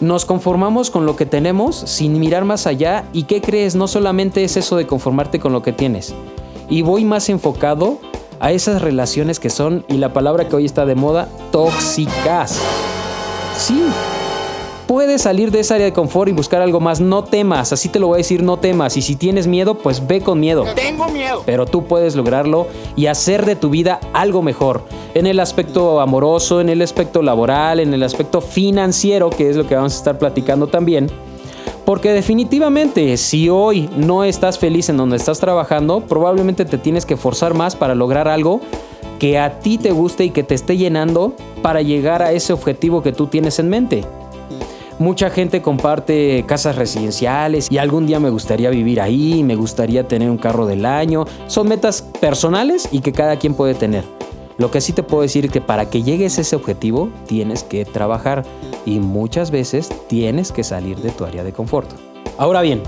nos 0.00 0.24
conformamos 0.24 0.90
con 0.90 1.04
lo 1.04 1.14
que 1.14 1.26
tenemos 1.26 1.76
sin 1.76 2.18
mirar 2.18 2.46
más 2.46 2.66
allá 2.66 3.04
y 3.12 3.24
¿qué 3.24 3.42
crees? 3.42 3.76
No 3.76 3.86
solamente 3.86 4.44
es 4.44 4.56
eso 4.56 4.76
de 4.76 4.86
conformarte 4.86 5.38
con 5.38 5.52
lo 5.52 5.60
que 5.60 5.74
tienes. 5.74 6.14
Y 6.70 6.80
voy 6.80 7.04
más 7.04 7.28
enfocado 7.28 7.98
a 8.40 8.52
esas 8.52 8.80
relaciones 8.80 9.38
que 9.38 9.50
son, 9.50 9.84
y 9.88 9.98
la 9.98 10.14
palabra 10.14 10.48
que 10.48 10.56
hoy 10.56 10.64
está 10.64 10.86
de 10.86 10.94
moda, 10.94 11.28
tóxicas. 11.52 12.58
Sí, 13.54 13.82
puedes 14.86 15.22
salir 15.22 15.50
de 15.50 15.60
esa 15.60 15.74
área 15.74 15.86
de 15.86 15.92
confort 15.92 16.28
y 16.28 16.32
buscar 16.32 16.62
algo 16.62 16.80
más. 16.80 17.00
No 17.00 17.24
temas, 17.24 17.72
así 17.72 17.88
te 17.88 17.98
lo 17.98 18.08
voy 18.08 18.16
a 18.16 18.18
decir, 18.18 18.42
no 18.42 18.58
temas. 18.58 18.96
Y 18.96 19.02
si 19.02 19.16
tienes 19.16 19.46
miedo, 19.46 19.76
pues 19.78 20.06
ve 20.06 20.20
con 20.20 20.40
miedo. 20.40 20.64
Tengo 20.74 21.08
miedo. 21.08 21.42
Pero 21.44 21.66
tú 21.66 21.84
puedes 21.84 22.16
lograrlo 22.16 22.66
y 22.94 23.06
hacer 23.06 23.44
de 23.44 23.56
tu 23.56 23.70
vida 23.70 24.00
algo 24.12 24.42
mejor. 24.42 24.84
En 25.14 25.26
el 25.26 25.40
aspecto 25.40 26.00
amoroso, 26.00 26.60
en 26.60 26.68
el 26.68 26.82
aspecto 26.82 27.22
laboral, 27.22 27.80
en 27.80 27.92
el 27.92 28.02
aspecto 28.02 28.40
financiero, 28.40 29.30
que 29.30 29.50
es 29.50 29.56
lo 29.56 29.66
que 29.66 29.74
vamos 29.74 29.94
a 29.94 29.96
estar 29.96 30.18
platicando 30.18 30.68
también. 30.68 31.10
Porque 31.84 32.12
definitivamente, 32.12 33.16
si 33.16 33.48
hoy 33.48 33.88
no 33.96 34.24
estás 34.24 34.58
feliz 34.58 34.88
en 34.88 34.96
donde 34.96 35.16
estás 35.16 35.38
trabajando, 35.38 36.00
probablemente 36.00 36.64
te 36.64 36.78
tienes 36.78 37.06
que 37.06 37.16
forzar 37.16 37.54
más 37.54 37.76
para 37.76 37.94
lograr 37.94 38.26
algo 38.26 38.60
que 39.20 39.38
a 39.38 39.60
ti 39.60 39.78
te 39.78 39.92
guste 39.92 40.24
y 40.24 40.30
que 40.30 40.42
te 40.42 40.54
esté 40.54 40.76
llenando 40.76 41.34
para 41.62 41.82
llegar 41.82 42.22
a 42.22 42.32
ese 42.32 42.52
objetivo 42.52 43.02
que 43.02 43.12
tú 43.12 43.28
tienes 43.28 43.58
en 43.60 43.68
mente. 43.68 44.04
Mucha 44.98 45.28
gente 45.28 45.60
comparte 45.60 46.42
casas 46.48 46.76
residenciales 46.76 47.70
y 47.70 47.76
algún 47.76 48.06
día 48.06 48.18
me 48.18 48.30
gustaría 48.30 48.70
vivir 48.70 49.02
ahí, 49.02 49.44
me 49.44 49.54
gustaría 49.54 50.08
tener 50.08 50.30
un 50.30 50.38
carro 50.38 50.64
del 50.64 50.86
año. 50.86 51.26
Son 51.48 51.68
metas 51.68 52.00
personales 52.00 52.88
y 52.90 53.00
que 53.00 53.12
cada 53.12 53.36
quien 53.38 53.52
puede 53.52 53.74
tener. 53.74 54.04
Lo 54.56 54.70
que 54.70 54.80
sí 54.80 54.94
te 54.94 55.02
puedo 55.02 55.20
decir 55.20 55.44
es 55.44 55.50
que 55.50 55.60
para 55.60 55.90
que 55.90 56.02
llegues 56.02 56.38
a 56.38 56.40
ese 56.40 56.56
objetivo 56.56 57.10
tienes 57.26 57.62
que 57.62 57.84
trabajar 57.84 58.44
y 58.86 59.00
muchas 59.00 59.50
veces 59.50 59.90
tienes 60.08 60.50
que 60.50 60.64
salir 60.64 60.96
de 60.96 61.10
tu 61.10 61.26
área 61.26 61.44
de 61.44 61.52
confort. 61.52 61.90
Ahora 62.38 62.62
bien, 62.62 62.82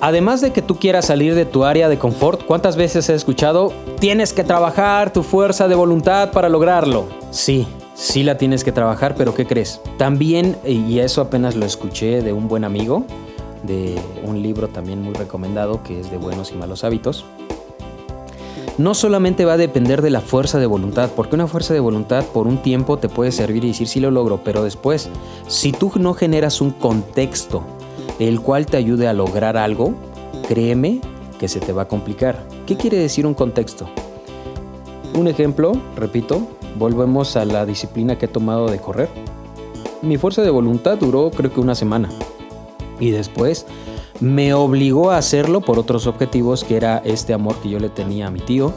además 0.00 0.40
de 0.40 0.50
que 0.50 0.60
tú 0.60 0.74
quieras 0.74 1.04
salir 1.04 1.36
de 1.36 1.44
tu 1.44 1.64
área 1.64 1.88
de 1.88 1.98
confort, 1.98 2.44
¿cuántas 2.46 2.74
veces 2.74 3.08
he 3.10 3.14
escuchado 3.14 3.72
tienes 4.00 4.32
que 4.32 4.42
trabajar 4.42 5.12
tu 5.12 5.22
fuerza 5.22 5.68
de 5.68 5.76
voluntad 5.76 6.32
para 6.32 6.48
lograrlo? 6.48 7.04
Sí, 7.30 7.68
sí 7.98 8.22
la 8.22 8.38
tienes 8.38 8.62
que 8.62 8.70
trabajar, 8.70 9.16
pero 9.16 9.34
¿qué 9.34 9.44
crees? 9.44 9.80
También, 9.96 10.56
y 10.64 11.00
eso 11.00 11.20
apenas 11.20 11.56
lo 11.56 11.66
escuché 11.66 12.22
de 12.22 12.32
un 12.32 12.46
buen 12.46 12.62
amigo, 12.62 13.04
de 13.64 13.96
un 14.24 14.40
libro 14.40 14.68
también 14.68 15.02
muy 15.02 15.14
recomendado 15.14 15.82
que 15.82 15.98
es 15.98 16.10
de 16.10 16.16
buenos 16.16 16.52
y 16.52 16.54
malos 16.54 16.84
hábitos, 16.84 17.24
no 18.78 18.94
solamente 18.94 19.44
va 19.44 19.54
a 19.54 19.56
depender 19.56 20.00
de 20.00 20.10
la 20.10 20.20
fuerza 20.20 20.60
de 20.60 20.66
voluntad, 20.66 21.10
porque 21.16 21.34
una 21.34 21.48
fuerza 21.48 21.74
de 21.74 21.80
voluntad 21.80 22.24
por 22.26 22.46
un 22.46 22.62
tiempo 22.62 22.98
te 22.98 23.08
puede 23.08 23.32
servir 23.32 23.64
y 23.64 23.68
decir 23.68 23.88
sí 23.88 23.98
lo 23.98 24.12
logro, 24.12 24.42
pero 24.44 24.62
después, 24.62 25.10
si 25.48 25.72
tú 25.72 25.90
no 25.98 26.14
generas 26.14 26.60
un 26.60 26.70
contexto 26.70 27.64
el 28.20 28.40
cual 28.40 28.66
te 28.66 28.76
ayude 28.76 29.08
a 29.08 29.12
lograr 29.12 29.56
algo, 29.56 29.94
créeme 30.46 31.00
que 31.40 31.48
se 31.48 31.58
te 31.58 31.72
va 31.72 31.82
a 31.82 31.88
complicar. 31.88 32.46
¿Qué 32.64 32.76
quiere 32.76 32.96
decir 32.96 33.26
un 33.26 33.34
contexto? 33.34 33.88
Un 35.14 35.26
ejemplo, 35.26 35.72
repito, 35.96 36.46
volvemos 36.78 37.36
a 37.36 37.44
la 37.44 37.66
disciplina 37.66 38.16
que 38.16 38.26
he 38.26 38.28
tomado 38.28 38.68
de 38.68 38.78
correr. 38.78 39.08
Mi 40.00 40.16
fuerza 40.16 40.42
de 40.42 40.50
voluntad 40.50 40.96
duró 40.96 41.30
creo 41.30 41.52
que 41.52 41.60
una 41.60 41.74
semana. 41.74 42.08
Y 43.00 43.10
después 43.10 43.66
me 44.20 44.54
obligó 44.54 45.10
a 45.10 45.18
hacerlo 45.18 45.60
por 45.60 45.78
otros 45.78 46.06
objetivos, 46.06 46.64
que 46.64 46.76
era 46.76 46.98
este 47.04 47.34
amor 47.34 47.56
que 47.56 47.68
yo 47.68 47.78
le 47.78 47.88
tenía 47.88 48.28
a 48.28 48.30
mi 48.30 48.40
tío, 48.40 48.72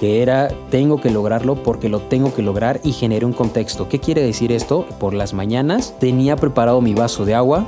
que 0.00 0.22
era 0.22 0.48
tengo 0.70 1.00
que 1.00 1.10
lograrlo 1.10 1.54
porque 1.56 1.88
lo 1.88 2.00
tengo 2.00 2.34
que 2.34 2.42
lograr 2.42 2.80
y 2.82 2.92
generé 2.92 3.26
un 3.26 3.32
contexto. 3.32 3.88
¿Qué 3.88 4.00
quiere 4.00 4.22
decir 4.22 4.50
esto? 4.50 4.86
Por 4.98 5.14
las 5.14 5.34
mañanas 5.34 5.94
tenía 5.98 6.36
preparado 6.36 6.80
mi 6.80 6.94
vaso 6.94 7.24
de 7.24 7.34
agua, 7.34 7.66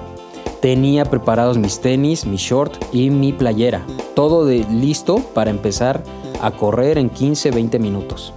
tenía 0.60 1.04
preparados 1.04 1.58
mis 1.58 1.80
tenis, 1.80 2.26
mi 2.26 2.36
short 2.36 2.74
y 2.92 3.10
mi 3.10 3.32
playera. 3.32 3.84
Todo 4.14 4.48
listo 4.48 5.18
para 5.34 5.50
empezar 5.50 6.02
a 6.42 6.50
correr 6.50 6.98
en 6.98 7.10
15-20 7.10 7.78
minutos. 7.78 8.34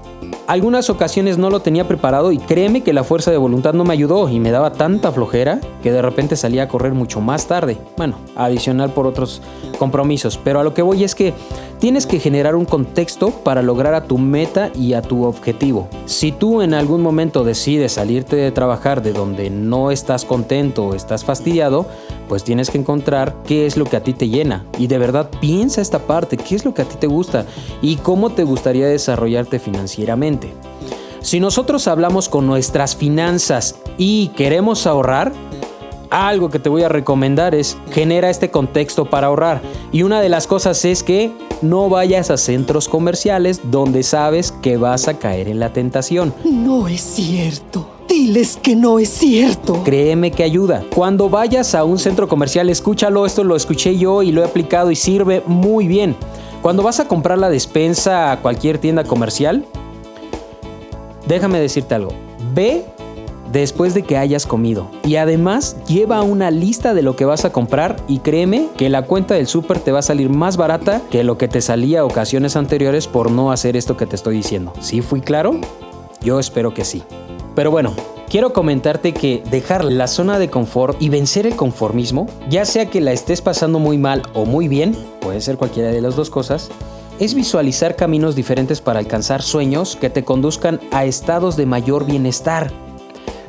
Algunas 0.47 0.89
ocasiones 0.89 1.37
no 1.37 1.49
lo 1.49 1.59
tenía 1.59 1.89
preparado 1.89 2.31
y 2.31 2.37
créeme 2.37 2.81
que 2.81 2.93
la 2.93 3.03
fuerza 3.03 3.31
de 3.31 3.37
voluntad 3.37 3.73
no 3.73 3.83
me 3.83 3.91
ayudó 3.91 4.29
y 4.29 4.39
me 4.39 4.51
daba 4.51 4.71
tanta 4.71 5.11
flojera 5.11 5.59
que 5.83 5.91
de 5.91 6.01
repente 6.01 6.37
salía 6.37 6.63
a 6.63 6.67
correr 6.69 6.93
mucho 6.93 7.19
más 7.19 7.47
tarde. 7.47 7.77
Bueno, 7.97 8.17
adicional 8.33 8.93
por 8.93 9.07
otros 9.07 9.41
compromisos. 9.77 10.39
Pero 10.41 10.61
a 10.61 10.63
lo 10.63 10.73
que 10.73 10.81
voy 10.81 11.03
es 11.03 11.15
que 11.15 11.33
tienes 11.79 12.07
que 12.07 12.21
generar 12.21 12.55
un 12.55 12.63
contexto 12.63 13.31
para 13.31 13.61
lograr 13.61 13.93
a 13.93 14.05
tu 14.05 14.17
meta 14.17 14.71
y 14.73 14.93
a 14.93 15.01
tu 15.01 15.25
objetivo. 15.25 15.89
Si 16.05 16.31
tú 16.31 16.61
en 16.61 16.73
algún 16.73 17.01
momento 17.01 17.43
decides 17.43 17.91
salirte 17.91 18.37
de 18.37 18.51
trabajar 18.51 19.01
de 19.01 19.11
donde 19.11 19.49
no 19.49 19.91
estás 19.91 20.23
contento 20.23 20.85
o 20.85 20.95
estás 20.95 21.25
fastidiado, 21.25 21.87
pues 22.27 22.43
tienes 22.43 22.69
que 22.69 22.77
encontrar 22.77 23.35
qué 23.45 23.65
es 23.65 23.77
lo 23.77 23.85
que 23.85 23.97
a 23.97 24.03
ti 24.03 24.13
te 24.13 24.29
llena. 24.29 24.65
Y 24.77 24.87
de 24.87 24.97
verdad 24.97 25.29
piensa 25.41 25.81
esta 25.81 25.99
parte, 25.99 26.37
qué 26.37 26.55
es 26.55 26.65
lo 26.65 26.73
que 26.73 26.81
a 26.81 26.85
ti 26.85 26.95
te 26.99 27.07
gusta 27.07 27.45
y 27.81 27.97
cómo 27.97 28.31
te 28.31 28.43
gustaría 28.43 28.87
desarrollarte 28.87 29.59
financieramente. 29.59 30.53
Si 31.21 31.39
nosotros 31.39 31.87
hablamos 31.87 32.29
con 32.29 32.47
nuestras 32.47 32.95
finanzas 32.95 33.75
y 33.97 34.29
queremos 34.29 34.87
ahorrar, 34.87 35.33
algo 36.09 36.49
que 36.49 36.59
te 36.59 36.69
voy 36.69 36.83
a 36.83 36.89
recomendar 36.89 37.53
es 37.53 37.77
genera 37.91 38.29
este 38.29 38.49
contexto 38.49 39.09
para 39.09 39.27
ahorrar. 39.27 39.61
Y 39.91 40.03
una 40.03 40.21
de 40.21 40.29
las 40.29 40.47
cosas 40.47 40.85
es 40.85 41.03
que 41.03 41.31
no 41.61 41.89
vayas 41.89 42.29
a 42.31 42.37
centros 42.37 42.87
comerciales 42.87 43.61
donde 43.71 44.03
sabes 44.03 44.51
que 44.51 44.77
vas 44.77 45.07
a 45.07 45.17
caer 45.19 45.47
en 45.47 45.59
la 45.59 45.73
tentación. 45.73 46.33
No 46.45 46.87
es 46.87 47.01
cierto. 47.01 47.96
Diles 48.17 48.57
que 48.59 48.75
no 48.75 48.97
es 48.97 49.09
cierto. 49.09 49.83
Créeme 49.83 50.31
que 50.31 50.41
ayuda. 50.41 50.83
Cuando 50.95 51.29
vayas 51.29 51.75
a 51.75 51.83
un 51.83 51.99
centro 51.99 52.27
comercial, 52.27 52.67
escúchalo, 52.67 53.27
esto 53.27 53.43
lo 53.43 53.55
escuché 53.55 53.95
yo 53.95 54.23
y 54.23 54.31
lo 54.31 54.41
he 54.41 54.45
aplicado 54.45 54.89
y 54.89 54.95
sirve 54.95 55.43
muy 55.45 55.87
bien. 55.87 56.15
Cuando 56.63 56.81
vas 56.81 56.99
a 56.99 57.07
comprar 57.07 57.37
la 57.37 57.51
despensa 57.51 58.31
a 58.31 58.41
cualquier 58.41 58.79
tienda 58.79 59.03
comercial, 59.03 59.65
déjame 61.27 61.59
decirte 61.59 61.93
algo. 61.93 62.11
Ve 62.55 62.85
después 63.51 63.93
de 63.93 64.01
que 64.01 64.17
hayas 64.17 64.47
comido. 64.47 64.89
Y 65.03 65.17
además 65.17 65.77
lleva 65.85 66.23
una 66.23 66.49
lista 66.49 66.95
de 66.95 67.03
lo 67.03 67.15
que 67.15 67.25
vas 67.25 67.45
a 67.45 67.51
comprar 67.51 67.97
y 68.07 68.17
créeme 68.17 68.69
que 68.77 68.89
la 68.89 69.03
cuenta 69.03 69.35
del 69.35 69.45
súper 69.45 69.77
te 69.77 69.91
va 69.91 69.99
a 69.99 70.01
salir 70.01 70.31
más 70.31 70.57
barata 70.57 71.03
que 71.11 71.23
lo 71.23 71.37
que 71.37 71.47
te 71.47 71.61
salía 71.61 72.03
ocasiones 72.03 72.55
anteriores 72.55 73.05
por 73.05 73.29
no 73.29 73.51
hacer 73.51 73.77
esto 73.77 73.95
que 73.95 74.07
te 74.07 74.15
estoy 74.15 74.37
diciendo. 74.37 74.73
¿Sí 74.79 75.03
fui 75.03 75.21
claro? 75.21 75.61
Yo 76.23 76.39
espero 76.39 76.73
que 76.73 76.83
sí. 76.83 77.03
Pero 77.57 77.71
bueno, 77.71 77.95
quiero 78.29 78.53
comentarte 78.53 79.15
que 79.15 79.41
dejar 79.49 79.83
la 79.83 80.05
zona 80.05 80.37
de 80.37 80.47
confort 80.47 81.01
y 81.01 81.09
vencer 81.09 81.47
el 81.47 81.55
conformismo, 81.55 82.27
ya 82.51 82.65
sea 82.65 82.87
que 82.87 83.01
la 83.01 83.13
estés 83.13 83.41
pasando 83.41 83.79
muy 83.79 83.97
mal 83.97 84.21
o 84.35 84.45
muy 84.45 84.67
bien, 84.67 84.95
puede 85.21 85.41
ser 85.41 85.57
cualquiera 85.57 85.89
de 85.89 85.99
las 85.99 86.15
dos 86.15 86.29
cosas, 86.29 86.69
es 87.19 87.33
visualizar 87.33 87.95
caminos 87.95 88.35
diferentes 88.35 88.79
para 88.79 88.99
alcanzar 88.99 89.41
sueños 89.41 89.95
que 89.95 90.11
te 90.11 90.23
conduzcan 90.23 90.79
a 90.91 91.05
estados 91.05 91.57
de 91.57 91.65
mayor 91.65 92.05
bienestar. 92.05 92.71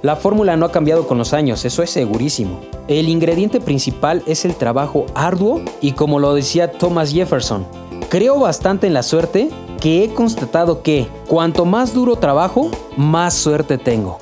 La 0.01 0.17
fórmula 0.17 0.57
no 0.57 0.65
ha 0.65 0.73
cambiado 0.73 1.07
con 1.07 1.19
los 1.19 1.35
años, 1.35 1.67
eso 1.67 1.83
es 1.83 1.91
segurísimo. 1.91 2.61
El 2.89 3.11
ingrediente 3.11 3.61
principal 3.61 4.23
es 4.25 4.47
el 4.47 4.55
trabajo 4.55 5.05
arduo 5.15 5.61
y 5.83 5.93
como 5.93 6.19
lo 6.19 6.33
decía 6.33 6.73
Thomas 6.73 7.13
Jefferson, 7.13 7.67
creo 8.09 8.41
bastante 8.41 8.87
en 8.87 8.95
la 8.95 9.03
suerte 9.03 9.51
que 9.81 10.05
he 10.05 10.15
constatado 10.15 10.83
que 10.83 11.09
cuanto 11.27 11.65
más 11.65 11.95
duro 11.95 12.17
trabajo, 12.17 12.71
más 12.97 13.35
suerte 13.35 13.79
tengo. 13.79 14.19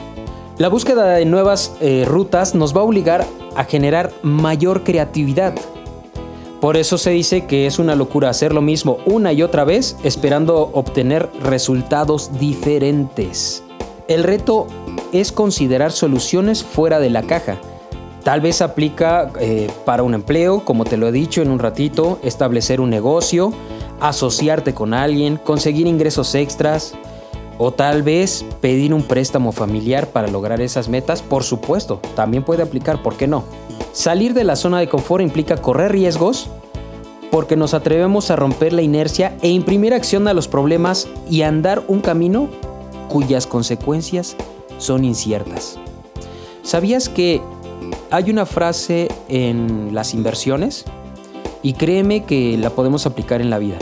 La 0.59 0.69
búsqueda 0.69 1.07
de 1.15 1.25
nuevas 1.25 1.77
eh, 1.81 2.05
rutas 2.07 2.55
nos 2.55 2.75
va 2.75 2.81
a 2.81 2.85
obligar 2.85 3.27
a 3.57 3.65
generar 3.65 4.13
mayor 4.23 4.85
creatividad. 4.85 5.55
Por 6.61 6.77
eso 6.77 6.97
se 6.97 7.11
dice 7.11 7.47
que 7.47 7.67
es 7.67 7.79
una 7.79 7.95
locura 7.95 8.31
hacer 8.31 8.55
lo 8.55 8.63
mismo 8.63 8.99
una 9.05 9.33
y 9.33 9.43
otra 9.43 9.65
vez 9.65 9.97
esperando 10.03 10.71
obtener 10.73 11.29
resultados 11.43 12.39
diferentes. 12.39 13.63
El 14.09 14.25
reto 14.25 14.67
es 15.13 15.33
considerar 15.33 15.93
soluciones 15.93 16.65
fuera 16.65 16.99
de 16.99 17.11
la 17.11 17.23
caja. 17.23 17.59
Tal 18.25 18.41
vez 18.41 18.63
aplica 18.63 19.31
eh, 19.39 19.71
para 19.85 20.03
un 20.03 20.15
empleo, 20.15 20.65
como 20.65 20.85
te 20.85 20.97
lo 20.97 21.07
he 21.07 21.13
dicho 21.13 21.43
en 21.43 21.51
un 21.51 21.59
ratito, 21.59 22.19
establecer 22.23 22.81
un 22.81 22.91
negocio, 22.91 23.53
asociarte 24.01 24.75
con 24.75 24.95
alguien, 24.95 25.37
conseguir 25.37 25.87
ingresos 25.87 26.35
extras 26.35 26.95
o 27.59 27.73
tal 27.73 28.03
vez 28.03 28.45
pedir 28.61 28.93
un 28.93 29.03
préstamo 29.03 29.53
familiar 29.53 30.09
para 30.09 30.29
lograr 30.29 30.61
esas 30.61 30.89
metas, 30.89 31.23
por 31.23 31.43
supuesto, 31.43 32.01
también 32.15 32.43
puede 32.43 32.63
aplicar, 32.63 33.03
¿por 33.03 33.17
qué 33.17 33.27
no? 33.27 33.45
Salir 33.93 34.35
de 34.35 34.45
la 34.45 34.57
zona 34.57 34.79
de 34.79 34.89
confort 34.89 35.23
implica 35.23 35.57
correr 35.57 35.93
riesgos 35.93 36.49
porque 37.31 37.57
nos 37.57 37.75
atrevemos 37.75 38.31
a 38.31 38.37
romper 38.37 38.73
la 38.73 38.83
inercia 38.83 39.37
e 39.43 39.49
imprimir 39.49 39.95
acción 39.95 40.29
a 40.29 40.35
los 40.35 40.49
problemas 40.49 41.09
y 41.31 41.43
andar 41.43 41.83
un 41.89 42.01
camino 42.01 42.49
cuyas 43.09 43.47
consecuencias 43.47 44.37
son 44.79 45.05
inciertas. 45.05 45.79
¿Sabías 46.63 47.09
que 47.09 47.41
hay 48.11 48.31
una 48.31 48.47
frase 48.47 49.09
en 49.29 49.95
las 49.95 50.15
inversiones? 50.15 50.85
Y 51.67 51.73
créeme 51.73 52.23
que 52.23 52.57
la 52.57 52.71
podemos 52.71 53.07
aplicar 53.07 53.41
en 53.41 53.51
la 53.51 53.59
vida. 53.59 53.77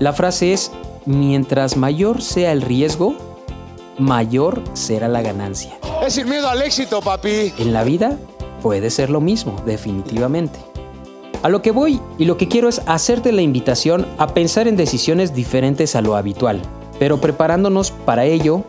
La 0.00 0.12
frase 0.12 0.52
es, 0.52 0.72
mientras 1.06 1.76
mayor 1.76 2.20
sea 2.20 2.50
el 2.50 2.62
riesgo, 2.62 3.14
mayor 3.96 4.60
será 4.72 5.06
la 5.06 5.22
ganancia. 5.22 5.78
Es 6.04 6.14
sin 6.14 6.28
miedo 6.28 6.48
al 6.48 6.62
éxito, 6.62 7.00
papi. 7.00 7.52
En 7.58 7.72
la 7.72 7.84
vida 7.84 8.18
puede 8.60 8.90
ser 8.90 9.08
lo 9.08 9.20
mismo, 9.20 9.54
definitivamente. 9.64 10.58
A 11.44 11.48
lo 11.48 11.62
que 11.62 11.70
voy 11.70 12.00
y 12.18 12.24
lo 12.24 12.36
que 12.36 12.48
quiero 12.48 12.68
es 12.68 12.82
hacerte 12.86 13.30
la 13.30 13.42
invitación 13.42 14.04
a 14.18 14.34
pensar 14.34 14.66
en 14.66 14.76
decisiones 14.76 15.32
diferentes 15.32 15.94
a 15.94 16.00
lo 16.00 16.16
habitual, 16.16 16.60
pero 16.98 17.20
preparándonos 17.20 17.92
para 17.92 18.24
ello 18.24 18.64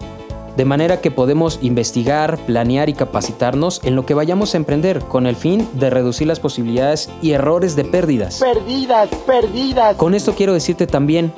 de 0.55 0.65
manera 0.65 1.01
que 1.01 1.11
podemos 1.11 1.59
investigar, 1.61 2.37
planear 2.45 2.89
y 2.89 2.93
capacitarnos 2.93 3.81
en 3.83 3.95
lo 3.95 4.05
que 4.05 4.13
vayamos 4.13 4.53
a 4.53 4.57
emprender 4.57 4.99
con 4.99 5.25
el 5.25 5.35
fin 5.35 5.67
de 5.73 5.89
reducir 5.89 6.27
las 6.27 6.39
posibilidades 6.39 7.09
y 7.21 7.31
errores 7.31 7.75
de 7.75 7.85
pérdidas. 7.85 8.39
Perdidas, 8.39 9.09
perdidas. 9.25 9.95
Con 9.97 10.13
esto 10.13 10.33
quiero 10.35 10.53
decirte 10.53 10.85
también, 10.85 11.33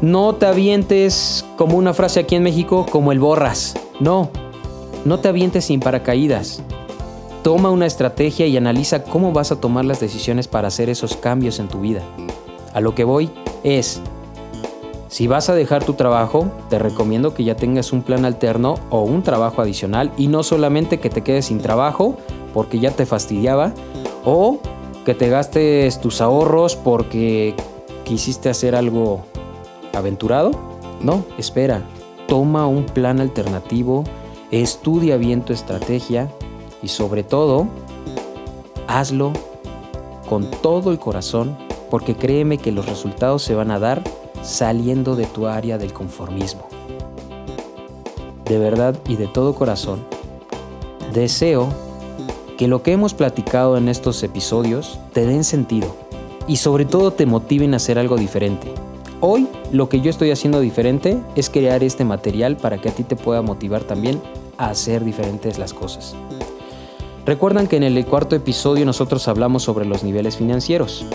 no 0.00 0.34
te 0.34 0.46
avientes 0.46 1.44
como 1.56 1.76
una 1.76 1.92
frase 1.92 2.20
aquí 2.20 2.34
en 2.34 2.42
México, 2.42 2.86
como 2.90 3.12
el 3.12 3.20
borras. 3.20 3.74
No, 4.00 4.30
no 5.04 5.20
te 5.20 5.28
avientes 5.28 5.66
sin 5.66 5.80
paracaídas. 5.80 6.62
Toma 7.42 7.70
una 7.70 7.86
estrategia 7.86 8.46
y 8.46 8.56
analiza 8.56 9.02
cómo 9.02 9.32
vas 9.32 9.52
a 9.52 9.60
tomar 9.60 9.84
las 9.84 10.00
decisiones 10.00 10.48
para 10.48 10.68
hacer 10.68 10.88
esos 10.88 11.16
cambios 11.16 11.58
en 11.58 11.68
tu 11.68 11.80
vida. 11.80 12.02
A 12.72 12.80
lo 12.80 12.94
que 12.94 13.04
voy 13.04 13.30
es, 13.62 14.00
si 15.10 15.26
vas 15.26 15.50
a 15.50 15.54
dejar 15.56 15.84
tu 15.84 15.94
trabajo, 15.94 16.52
te 16.68 16.78
recomiendo 16.78 17.34
que 17.34 17.42
ya 17.42 17.56
tengas 17.56 17.92
un 17.92 18.02
plan 18.02 18.24
alterno 18.24 18.76
o 18.90 19.02
un 19.02 19.24
trabajo 19.24 19.60
adicional 19.60 20.12
y 20.16 20.28
no 20.28 20.44
solamente 20.44 21.00
que 21.00 21.10
te 21.10 21.22
quedes 21.22 21.46
sin 21.46 21.58
trabajo 21.58 22.16
porque 22.54 22.78
ya 22.78 22.92
te 22.92 23.06
fastidiaba 23.06 23.72
o 24.24 24.60
que 25.04 25.14
te 25.14 25.28
gastes 25.28 26.00
tus 26.00 26.20
ahorros 26.20 26.76
porque 26.76 27.56
quisiste 28.04 28.50
hacer 28.50 28.76
algo 28.76 29.24
aventurado. 29.94 30.52
No, 31.02 31.24
espera, 31.38 31.82
toma 32.28 32.68
un 32.68 32.84
plan 32.84 33.20
alternativo, 33.20 34.04
estudia 34.52 35.16
bien 35.16 35.42
tu 35.42 35.52
estrategia 35.52 36.30
y 36.84 36.88
sobre 36.88 37.24
todo, 37.24 37.66
hazlo 38.86 39.32
con 40.28 40.48
todo 40.48 40.92
el 40.92 41.00
corazón 41.00 41.58
porque 41.90 42.14
créeme 42.14 42.58
que 42.58 42.70
los 42.70 42.86
resultados 42.86 43.42
se 43.42 43.56
van 43.56 43.72
a 43.72 43.80
dar 43.80 44.04
saliendo 44.42 45.16
de 45.16 45.26
tu 45.26 45.46
área 45.46 45.78
del 45.78 45.92
conformismo. 45.92 46.66
De 48.44 48.58
verdad 48.58 48.96
y 49.08 49.16
de 49.16 49.26
todo 49.26 49.54
corazón, 49.54 50.00
deseo 51.12 51.68
que 52.58 52.68
lo 52.68 52.82
que 52.82 52.92
hemos 52.92 53.14
platicado 53.14 53.76
en 53.76 53.88
estos 53.88 54.22
episodios 54.22 54.98
te 55.12 55.24
den 55.24 55.44
sentido 55.44 55.94
y 56.46 56.56
sobre 56.56 56.84
todo 56.84 57.12
te 57.12 57.26
motiven 57.26 57.74
a 57.74 57.76
hacer 57.76 57.98
algo 57.98 58.16
diferente. 58.16 58.72
Hoy 59.20 59.48
lo 59.72 59.88
que 59.88 60.00
yo 60.00 60.10
estoy 60.10 60.30
haciendo 60.30 60.60
diferente 60.60 61.18
es 61.36 61.50
crear 61.50 61.84
este 61.84 62.04
material 62.04 62.56
para 62.56 62.78
que 62.78 62.88
a 62.88 62.92
ti 62.92 63.04
te 63.04 63.16
pueda 63.16 63.42
motivar 63.42 63.84
también 63.84 64.20
a 64.58 64.70
hacer 64.70 65.04
diferentes 65.04 65.58
las 65.58 65.72
cosas. 65.72 66.14
Recuerdan 67.26 67.66
que 67.68 67.76
en 67.76 67.82
el 67.82 68.04
cuarto 68.06 68.34
episodio 68.34 68.84
nosotros 68.84 69.28
hablamos 69.28 69.62
sobre 69.62 69.84
los 69.84 70.02
niveles 70.02 70.36
financieros. 70.36 71.06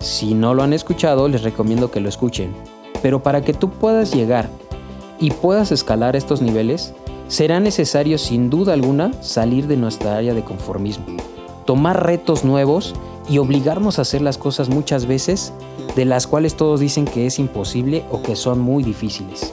Si 0.00 0.32
no 0.32 0.54
lo 0.54 0.62
han 0.62 0.72
escuchado, 0.72 1.28
les 1.28 1.42
recomiendo 1.42 1.90
que 1.90 2.00
lo 2.00 2.08
escuchen. 2.08 2.54
Pero 3.02 3.22
para 3.22 3.42
que 3.42 3.52
tú 3.52 3.68
puedas 3.68 4.14
llegar 4.14 4.48
y 5.20 5.30
puedas 5.30 5.72
escalar 5.72 6.16
estos 6.16 6.40
niveles, 6.40 6.94
será 7.28 7.60
necesario 7.60 8.16
sin 8.16 8.48
duda 8.48 8.72
alguna 8.72 9.12
salir 9.22 9.66
de 9.66 9.76
nuestra 9.76 10.16
área 10.16 10.32
de 10.32 10.42
conformismo, 10.42 11.04
tomar 11.66 12.06
retos 12.06 12.44
nuevos 12.44 12.94
y 13.28 13.36
obligarnos 13.36 13.98
a 13.98 14.02
hacer 14.02 14.22
las 14.22 14.38
cosas 14.38 14.70
muchas 14.70 15.04
veces 15.04 15.52
de 15.94 16.06
las 16.06 16.26
cuales 16.26 16.56
todos 16.56 16.80
dicen 16.80 17.04
que 17.04 17.26
es 17.26 17.38
imposible 17.38 18.04
o 18.10 18.22
que 18.22 18.36
son 18.36 18.58
muy 18.58 18.82
difíciles. 18.82 19.52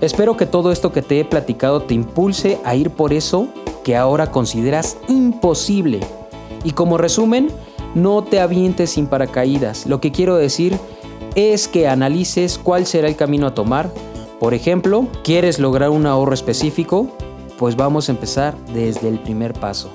Espero 0.00 0.36
que 0.36 0.46
todo 0.46 0.72
esto 0.72 0.90
que 0.90 1.00
te 1.00 1.20
he 1.20 1.24
platicado 1.24 1.80
te 1.82 1.94
impulse 1.94 2.58
a 2.64 2.74
ir 2.74 2.90
por 2.90 3.12
eso 3.12 3.46
que 3.84 3.96
ahora 3.96 4.32
consideras 4.32 4.96
imposible. 5.08 6.00
Y 6.64 6.72
como 6.72 6.98
resumen, 6.98 7.50
no 7.94 8.24
te 8.24 8.40
avientes 8.40 8.90
sin 8.90 9.06
paracaídas. 9.06 9.86
Lo 9.86 10.00
que 10.00 10.12
quiero 10.12 10.36
decir 10.36 10.78
es 11.34 11.68
que 11.68 11.88
analices 11.88 12.58
cuál 12.58 12.86
será 12.86 13.08
el 13.08 13.16
camino 13.16 13.46
a 13.46 13.54
tomar. 13.54 13.90
Por 14.40 14.54
ejemplo, 14.54 15.06
¿quieres 15.22 15.58
lograr 15.58 15.90
un 15.90 16.06
ahorro 16.06 16.34
específico? 16.34 17.08
Pues 17.58 17.76
vamos 17.76 18.08
a 18.08 18.12
empezar 18.12 18.56
desde 18.72 19.08
el 19.08 19.18
primer 19.20 19.52
paso. 19.52 19.90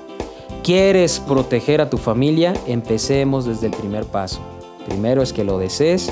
¿Quieres 0.62 1.20
proteger 1.20 1.80
a 1.80 1.90
tu 1.90 1.98
familia? 1.98 2.54
Empecemos 2.66 3.44
desde 3.44 3.66
el 3.66 3.72
primer 3.72 4.04
paso. 4.04 4.40
Primero 4.86 5.22
es 5.22 5.32
que 5.32 5.44
lo 5.44 5.58
desees 5.58 6.10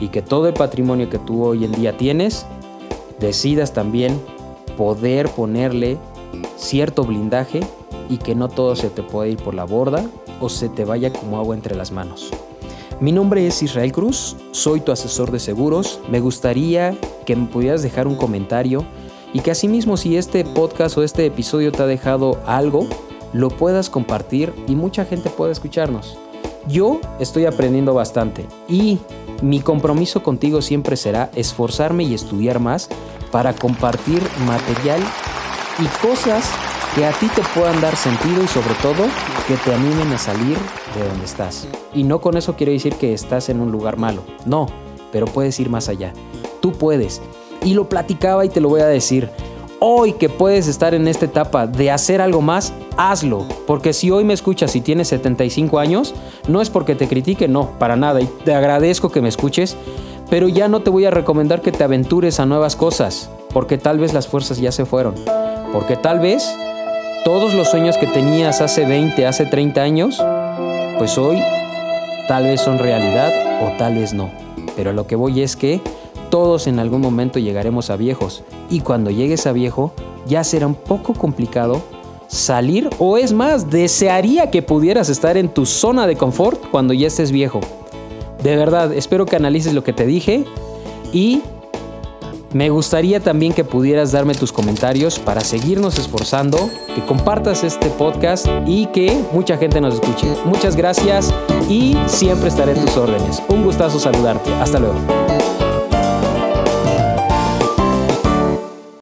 y 0.00 0.08
que 0.08 0.22
todo 0.22 0.48
el 0.48 0.54
patrimonio 0.54 1.10
que 1.10 1.18
tú 1.18 1.44
hoy 1.44 1.64
en 1.64 1.72
día 1.72 1.96
tienes, 1.96 2.46
decidas 3.18 3.72
también 3.72 4.20
poder 4.76 5.28
ponerle 5.28 5.98
cierto 6.56 7.04
blindaje 7.04 7.60
y 8.08 8.18
que 8.18 8.34
no 8.34 8.48
todo 8.48 8.74
se 8.76 8.90
te 8.90 9.02
pueda 9.02 9.28
ir 9.28 9.36
por 9.36 9.54
la 9.54 9.64
borda 9.64 10.04
o 10.40 10.48
se 10.48 10.68
te 10.68 10.84
vaya 10.84 11.12
como 11.12 11.38
agua 11.38 11.54
entre 11.54 11.76
las 11.76 11.92
manos. 11.92 12.30
Mi 13.00 13.12
nombre 13.12 13.46
es 13.46 13.62
Israel 13.62 13.92
Cruz, 13.92 14.36
soy 14.50 14.80
tu 14.80 14.92
asesor 14.92 15.30
de 15.30 15.38
seguros. 15.38 16.00
Me 16.10 16.20
gustaría 16.20 16.94
que 17.24 17.34
me 17.34 17.46
pudieras 17.46 17.82
dejar 17.82 18.06
un 18.06 18.16
comentario 18.16 18.84
y 19.32 19.40
que 19.40 19.50
asimismo 19.50 19.96
si 19.96 20.16
este 20.16 20.44
podcast 20.44 20.98
o 20.98 21.02
este 21.02 21.24
episodio 21.24 21.72
te 21.72 21.82
ha 21.82 21.86
dejado 21.86 22.38
algo, 22.46 22.86
lo 23.32 23.48
puedas 23.48 23.88
compartir 23.88 24.52
y 24.66 24.74
mucha 24.74 25.04
gente 25.04 25.30
pueda 25.30 25.52
escucharnos. 25.52 26.18
Yo 26.68 27.00
estoy 27.20 27.46
aprendiendo 27.46 27.94
bastante 27.94 28.44
y 28.68 28.98
mi 29.40 29.60
compromiso 29.60 30.22
contigo 30.22 30.60
siempre 30.60 30.96
será 30.96 31.30
esforzarme 31.34 32.04
y 32.04 32.12
estudiar 32.12 32.60
más 32.60 32.88
para 33.30 33.54
compartir 33.54 34.22
material 34.46 35.00
y 35.78 36.06
cosas 36.06 36.44
que 36.94 37.06
a 37.06 37.12
ti 37.12 37.28
te 37.28 37.42
puedan 37.54 37.80
dar 37.80 37.94
sentido 37.94 38.42
y 38.42 38.48
sobre 38.48 38.74
todo 38.82 39.04
que 39.46 39.54
te 39.56 39.72
animen 39.72 40.12
a 40.12 40.18
salir 40.18 40.56
de 40.96 41.08
donde 41.08 41.24
estás. 41.24 41.68
Y 41.94 42.02
no 42.02 42.20
con 42.20 42.36
eso 42.36 42.56
quiero 42.56 42.72
decir 42.72 42.94
que 42.94 43.12
estás 43.12 43.48
en 43.48 43.60
un 43.60 43.70
lugar 43.70 43.96
malo, 43.96 44.22
no, 44.44 44.66
pero 45.12 45.26
puedes 45.26 45.58
ir 45.60 45.70
más 45.70 45.88
allá. 45.88 46.12
Tú 46.60 46.72
puedes. 46.72 47.22
Y 47.62 47.74
lo 47.74 47.88
platicaba 47.88 48.44
y 48.44 48.48
te 48.48 48.60
lo 48.60 48.68
voy 48.68 48.80
a 48.80 48.86
decir. 48.86 49.30
Hoy 49.82 50.12
que 50.12 50.28
puedes 50.28 50.66
estar 50.66 50.92
en 50.92 51.08
esta 51.08 51.24
etapa 51.24 51.66
de 51.66 51.90
hacer 51.90 52.20
algo 52.20 52.42
más, 52.42 52.74
hazlo. 52.98 53.46
Porque 53.66 53.94
si 53.94 54.10
hoy 54.10 54.24
me 54.24 54.34
escuchas 54.34 54.76
y 54.76 54.82
tienes 54.82 55.08
75 55.08 55.78
años, 55.78 56.14
no 56.48 56.60
es 56.60 56.68
porque 56.68 56.94
te 56.94 57.08
critique, 57.08 57.48
no, 57.48 57.70
para 57.78 57.96
nada. 57.96 58.20
Y 58.20 58.26
te 58.44 58.54
agradezco 58.54 59.10
que 59.10 59.22
me 59.22 59.30
escuches, 59.30 59.76
pero 60.28 60.48
ya 60.48 60.68
no 60.68 60.80
te 60.80 60.90
voy 60.90 61.06
a 61.06 61.10
recomendar 61.10 61.62
que 61.62 61.72
te 61.72 61.82
aventures 61.82 62.40
a 62.40 62.46
nuevas 62.46 62.76
cosas, 62.76 63.30
porque 63.54 63.78
tal 63.78 63.98
vez 63.98 64.12
las 64.12 64.28
fuerzas 64.28 64.58
ya 64.58 64.70
se 64.70 64.84
fueron. 64.84 65.14
Porque 65.72 65.96
tal 65.96 66.20
vez 66.20 66.44
todos 67.24 67.54
los 67.54 67.68
sueños 67.68 67.98
que 67.98 68.06
tenías 68.06 68.60
hace 68.60 68.86
20, 68.86 69.26
hace 69.26 69.46
30 69.46 69.82
años, 69.82 70.22
pues 70.98 71.18
hoy 71.18 71.38
tal 72.28 72.44
vez 72.44 72.60
son 72.60 72.78
realidad 72.78 73.32
o 73.62 73.76
tal 73.76 73.96
vez 73.96 74.14
no. 74.14 74.30
Pero 74.76 74.92
lo 74.92 75.06
que 75.06 75.16
voy 75.16 75.42
es 75.42 75.56
que 75.56 75.80
todos 76.30 76.66
en 76.66 76.78
algún 76.78 77.00
momento 77.00 77.38
llegaremos 77.38 77.90
a 77.90 77.96
viejos 77.96 78.44
y 78.70 78.80
cuando 78.80 79.10
llegues 79.10 79.46
a 79.46 79.52
viejo 79.52 79.92
ya 80.26 80.44
será 80.44 80.66
un 80.66 80.74
poco 80.74 81.12
complicado 81.12 81.82
salir 82.28 82.88
o 82.98 83.16
es 83.16 83.32
más, 83.32 83.70
desearía 83.70 84.50
que 84.50 84.62
pudieras 84.62 85.08
estar 85.08 85.36
en 85.36 85.48
tu 85.48 85.66
zona 85.66 86.06
de 86.06 86.16
confort 86.16 86.70
cuando 86.70 86.94
ya 86.94 87.08
estés 87.08 87.32
viejo. 87.32 87.60
De 88.42 88.56
verdad, 88.56 88.92
espero 88.92 89.26
que 89.26 89.36
analices 89.36 89.74
lo 89.74 89.84
que 89.84 89.92
te 89.92 90.06
dije 90.06 90.44
y 91.12 91.42
me 92.52 92.68
gustaría 92.68 93.20
también 93.20 93.52
que 93.52 93.64
pudieras 93.64 94.12
darme 94.12 94.34
tus 94.34 94.52
comentarios 94.52 95.18
para 95.18 95.40
seguirnos 95.40 95.98
esforzando, 95.98 96.70
que 96.94 97.04
compartas 97.04 97.62
este 97.62 97.88
podcast 97.90 98.46
y 98.66 98.86
que 98.86 99.22
mucha 99.32 99.56
gente 99.56 99.80
nos 99.80 99.94
escuche. 99.94 100.26
Muchas 100.44 100.74
gracias 100.74 101.32
y 101.68 101.96
siempre 102.06 102.48
estaré 102.48 102.72
en 102.72 102.84
tus 102.84 102.96
órdenes. 102.96 103.42
Un 103.48 103.64
gustazo 103.64 104.00
saludarte. 104.00 104.52
Hasta 104.54 104.80
luego. 104.80 104.98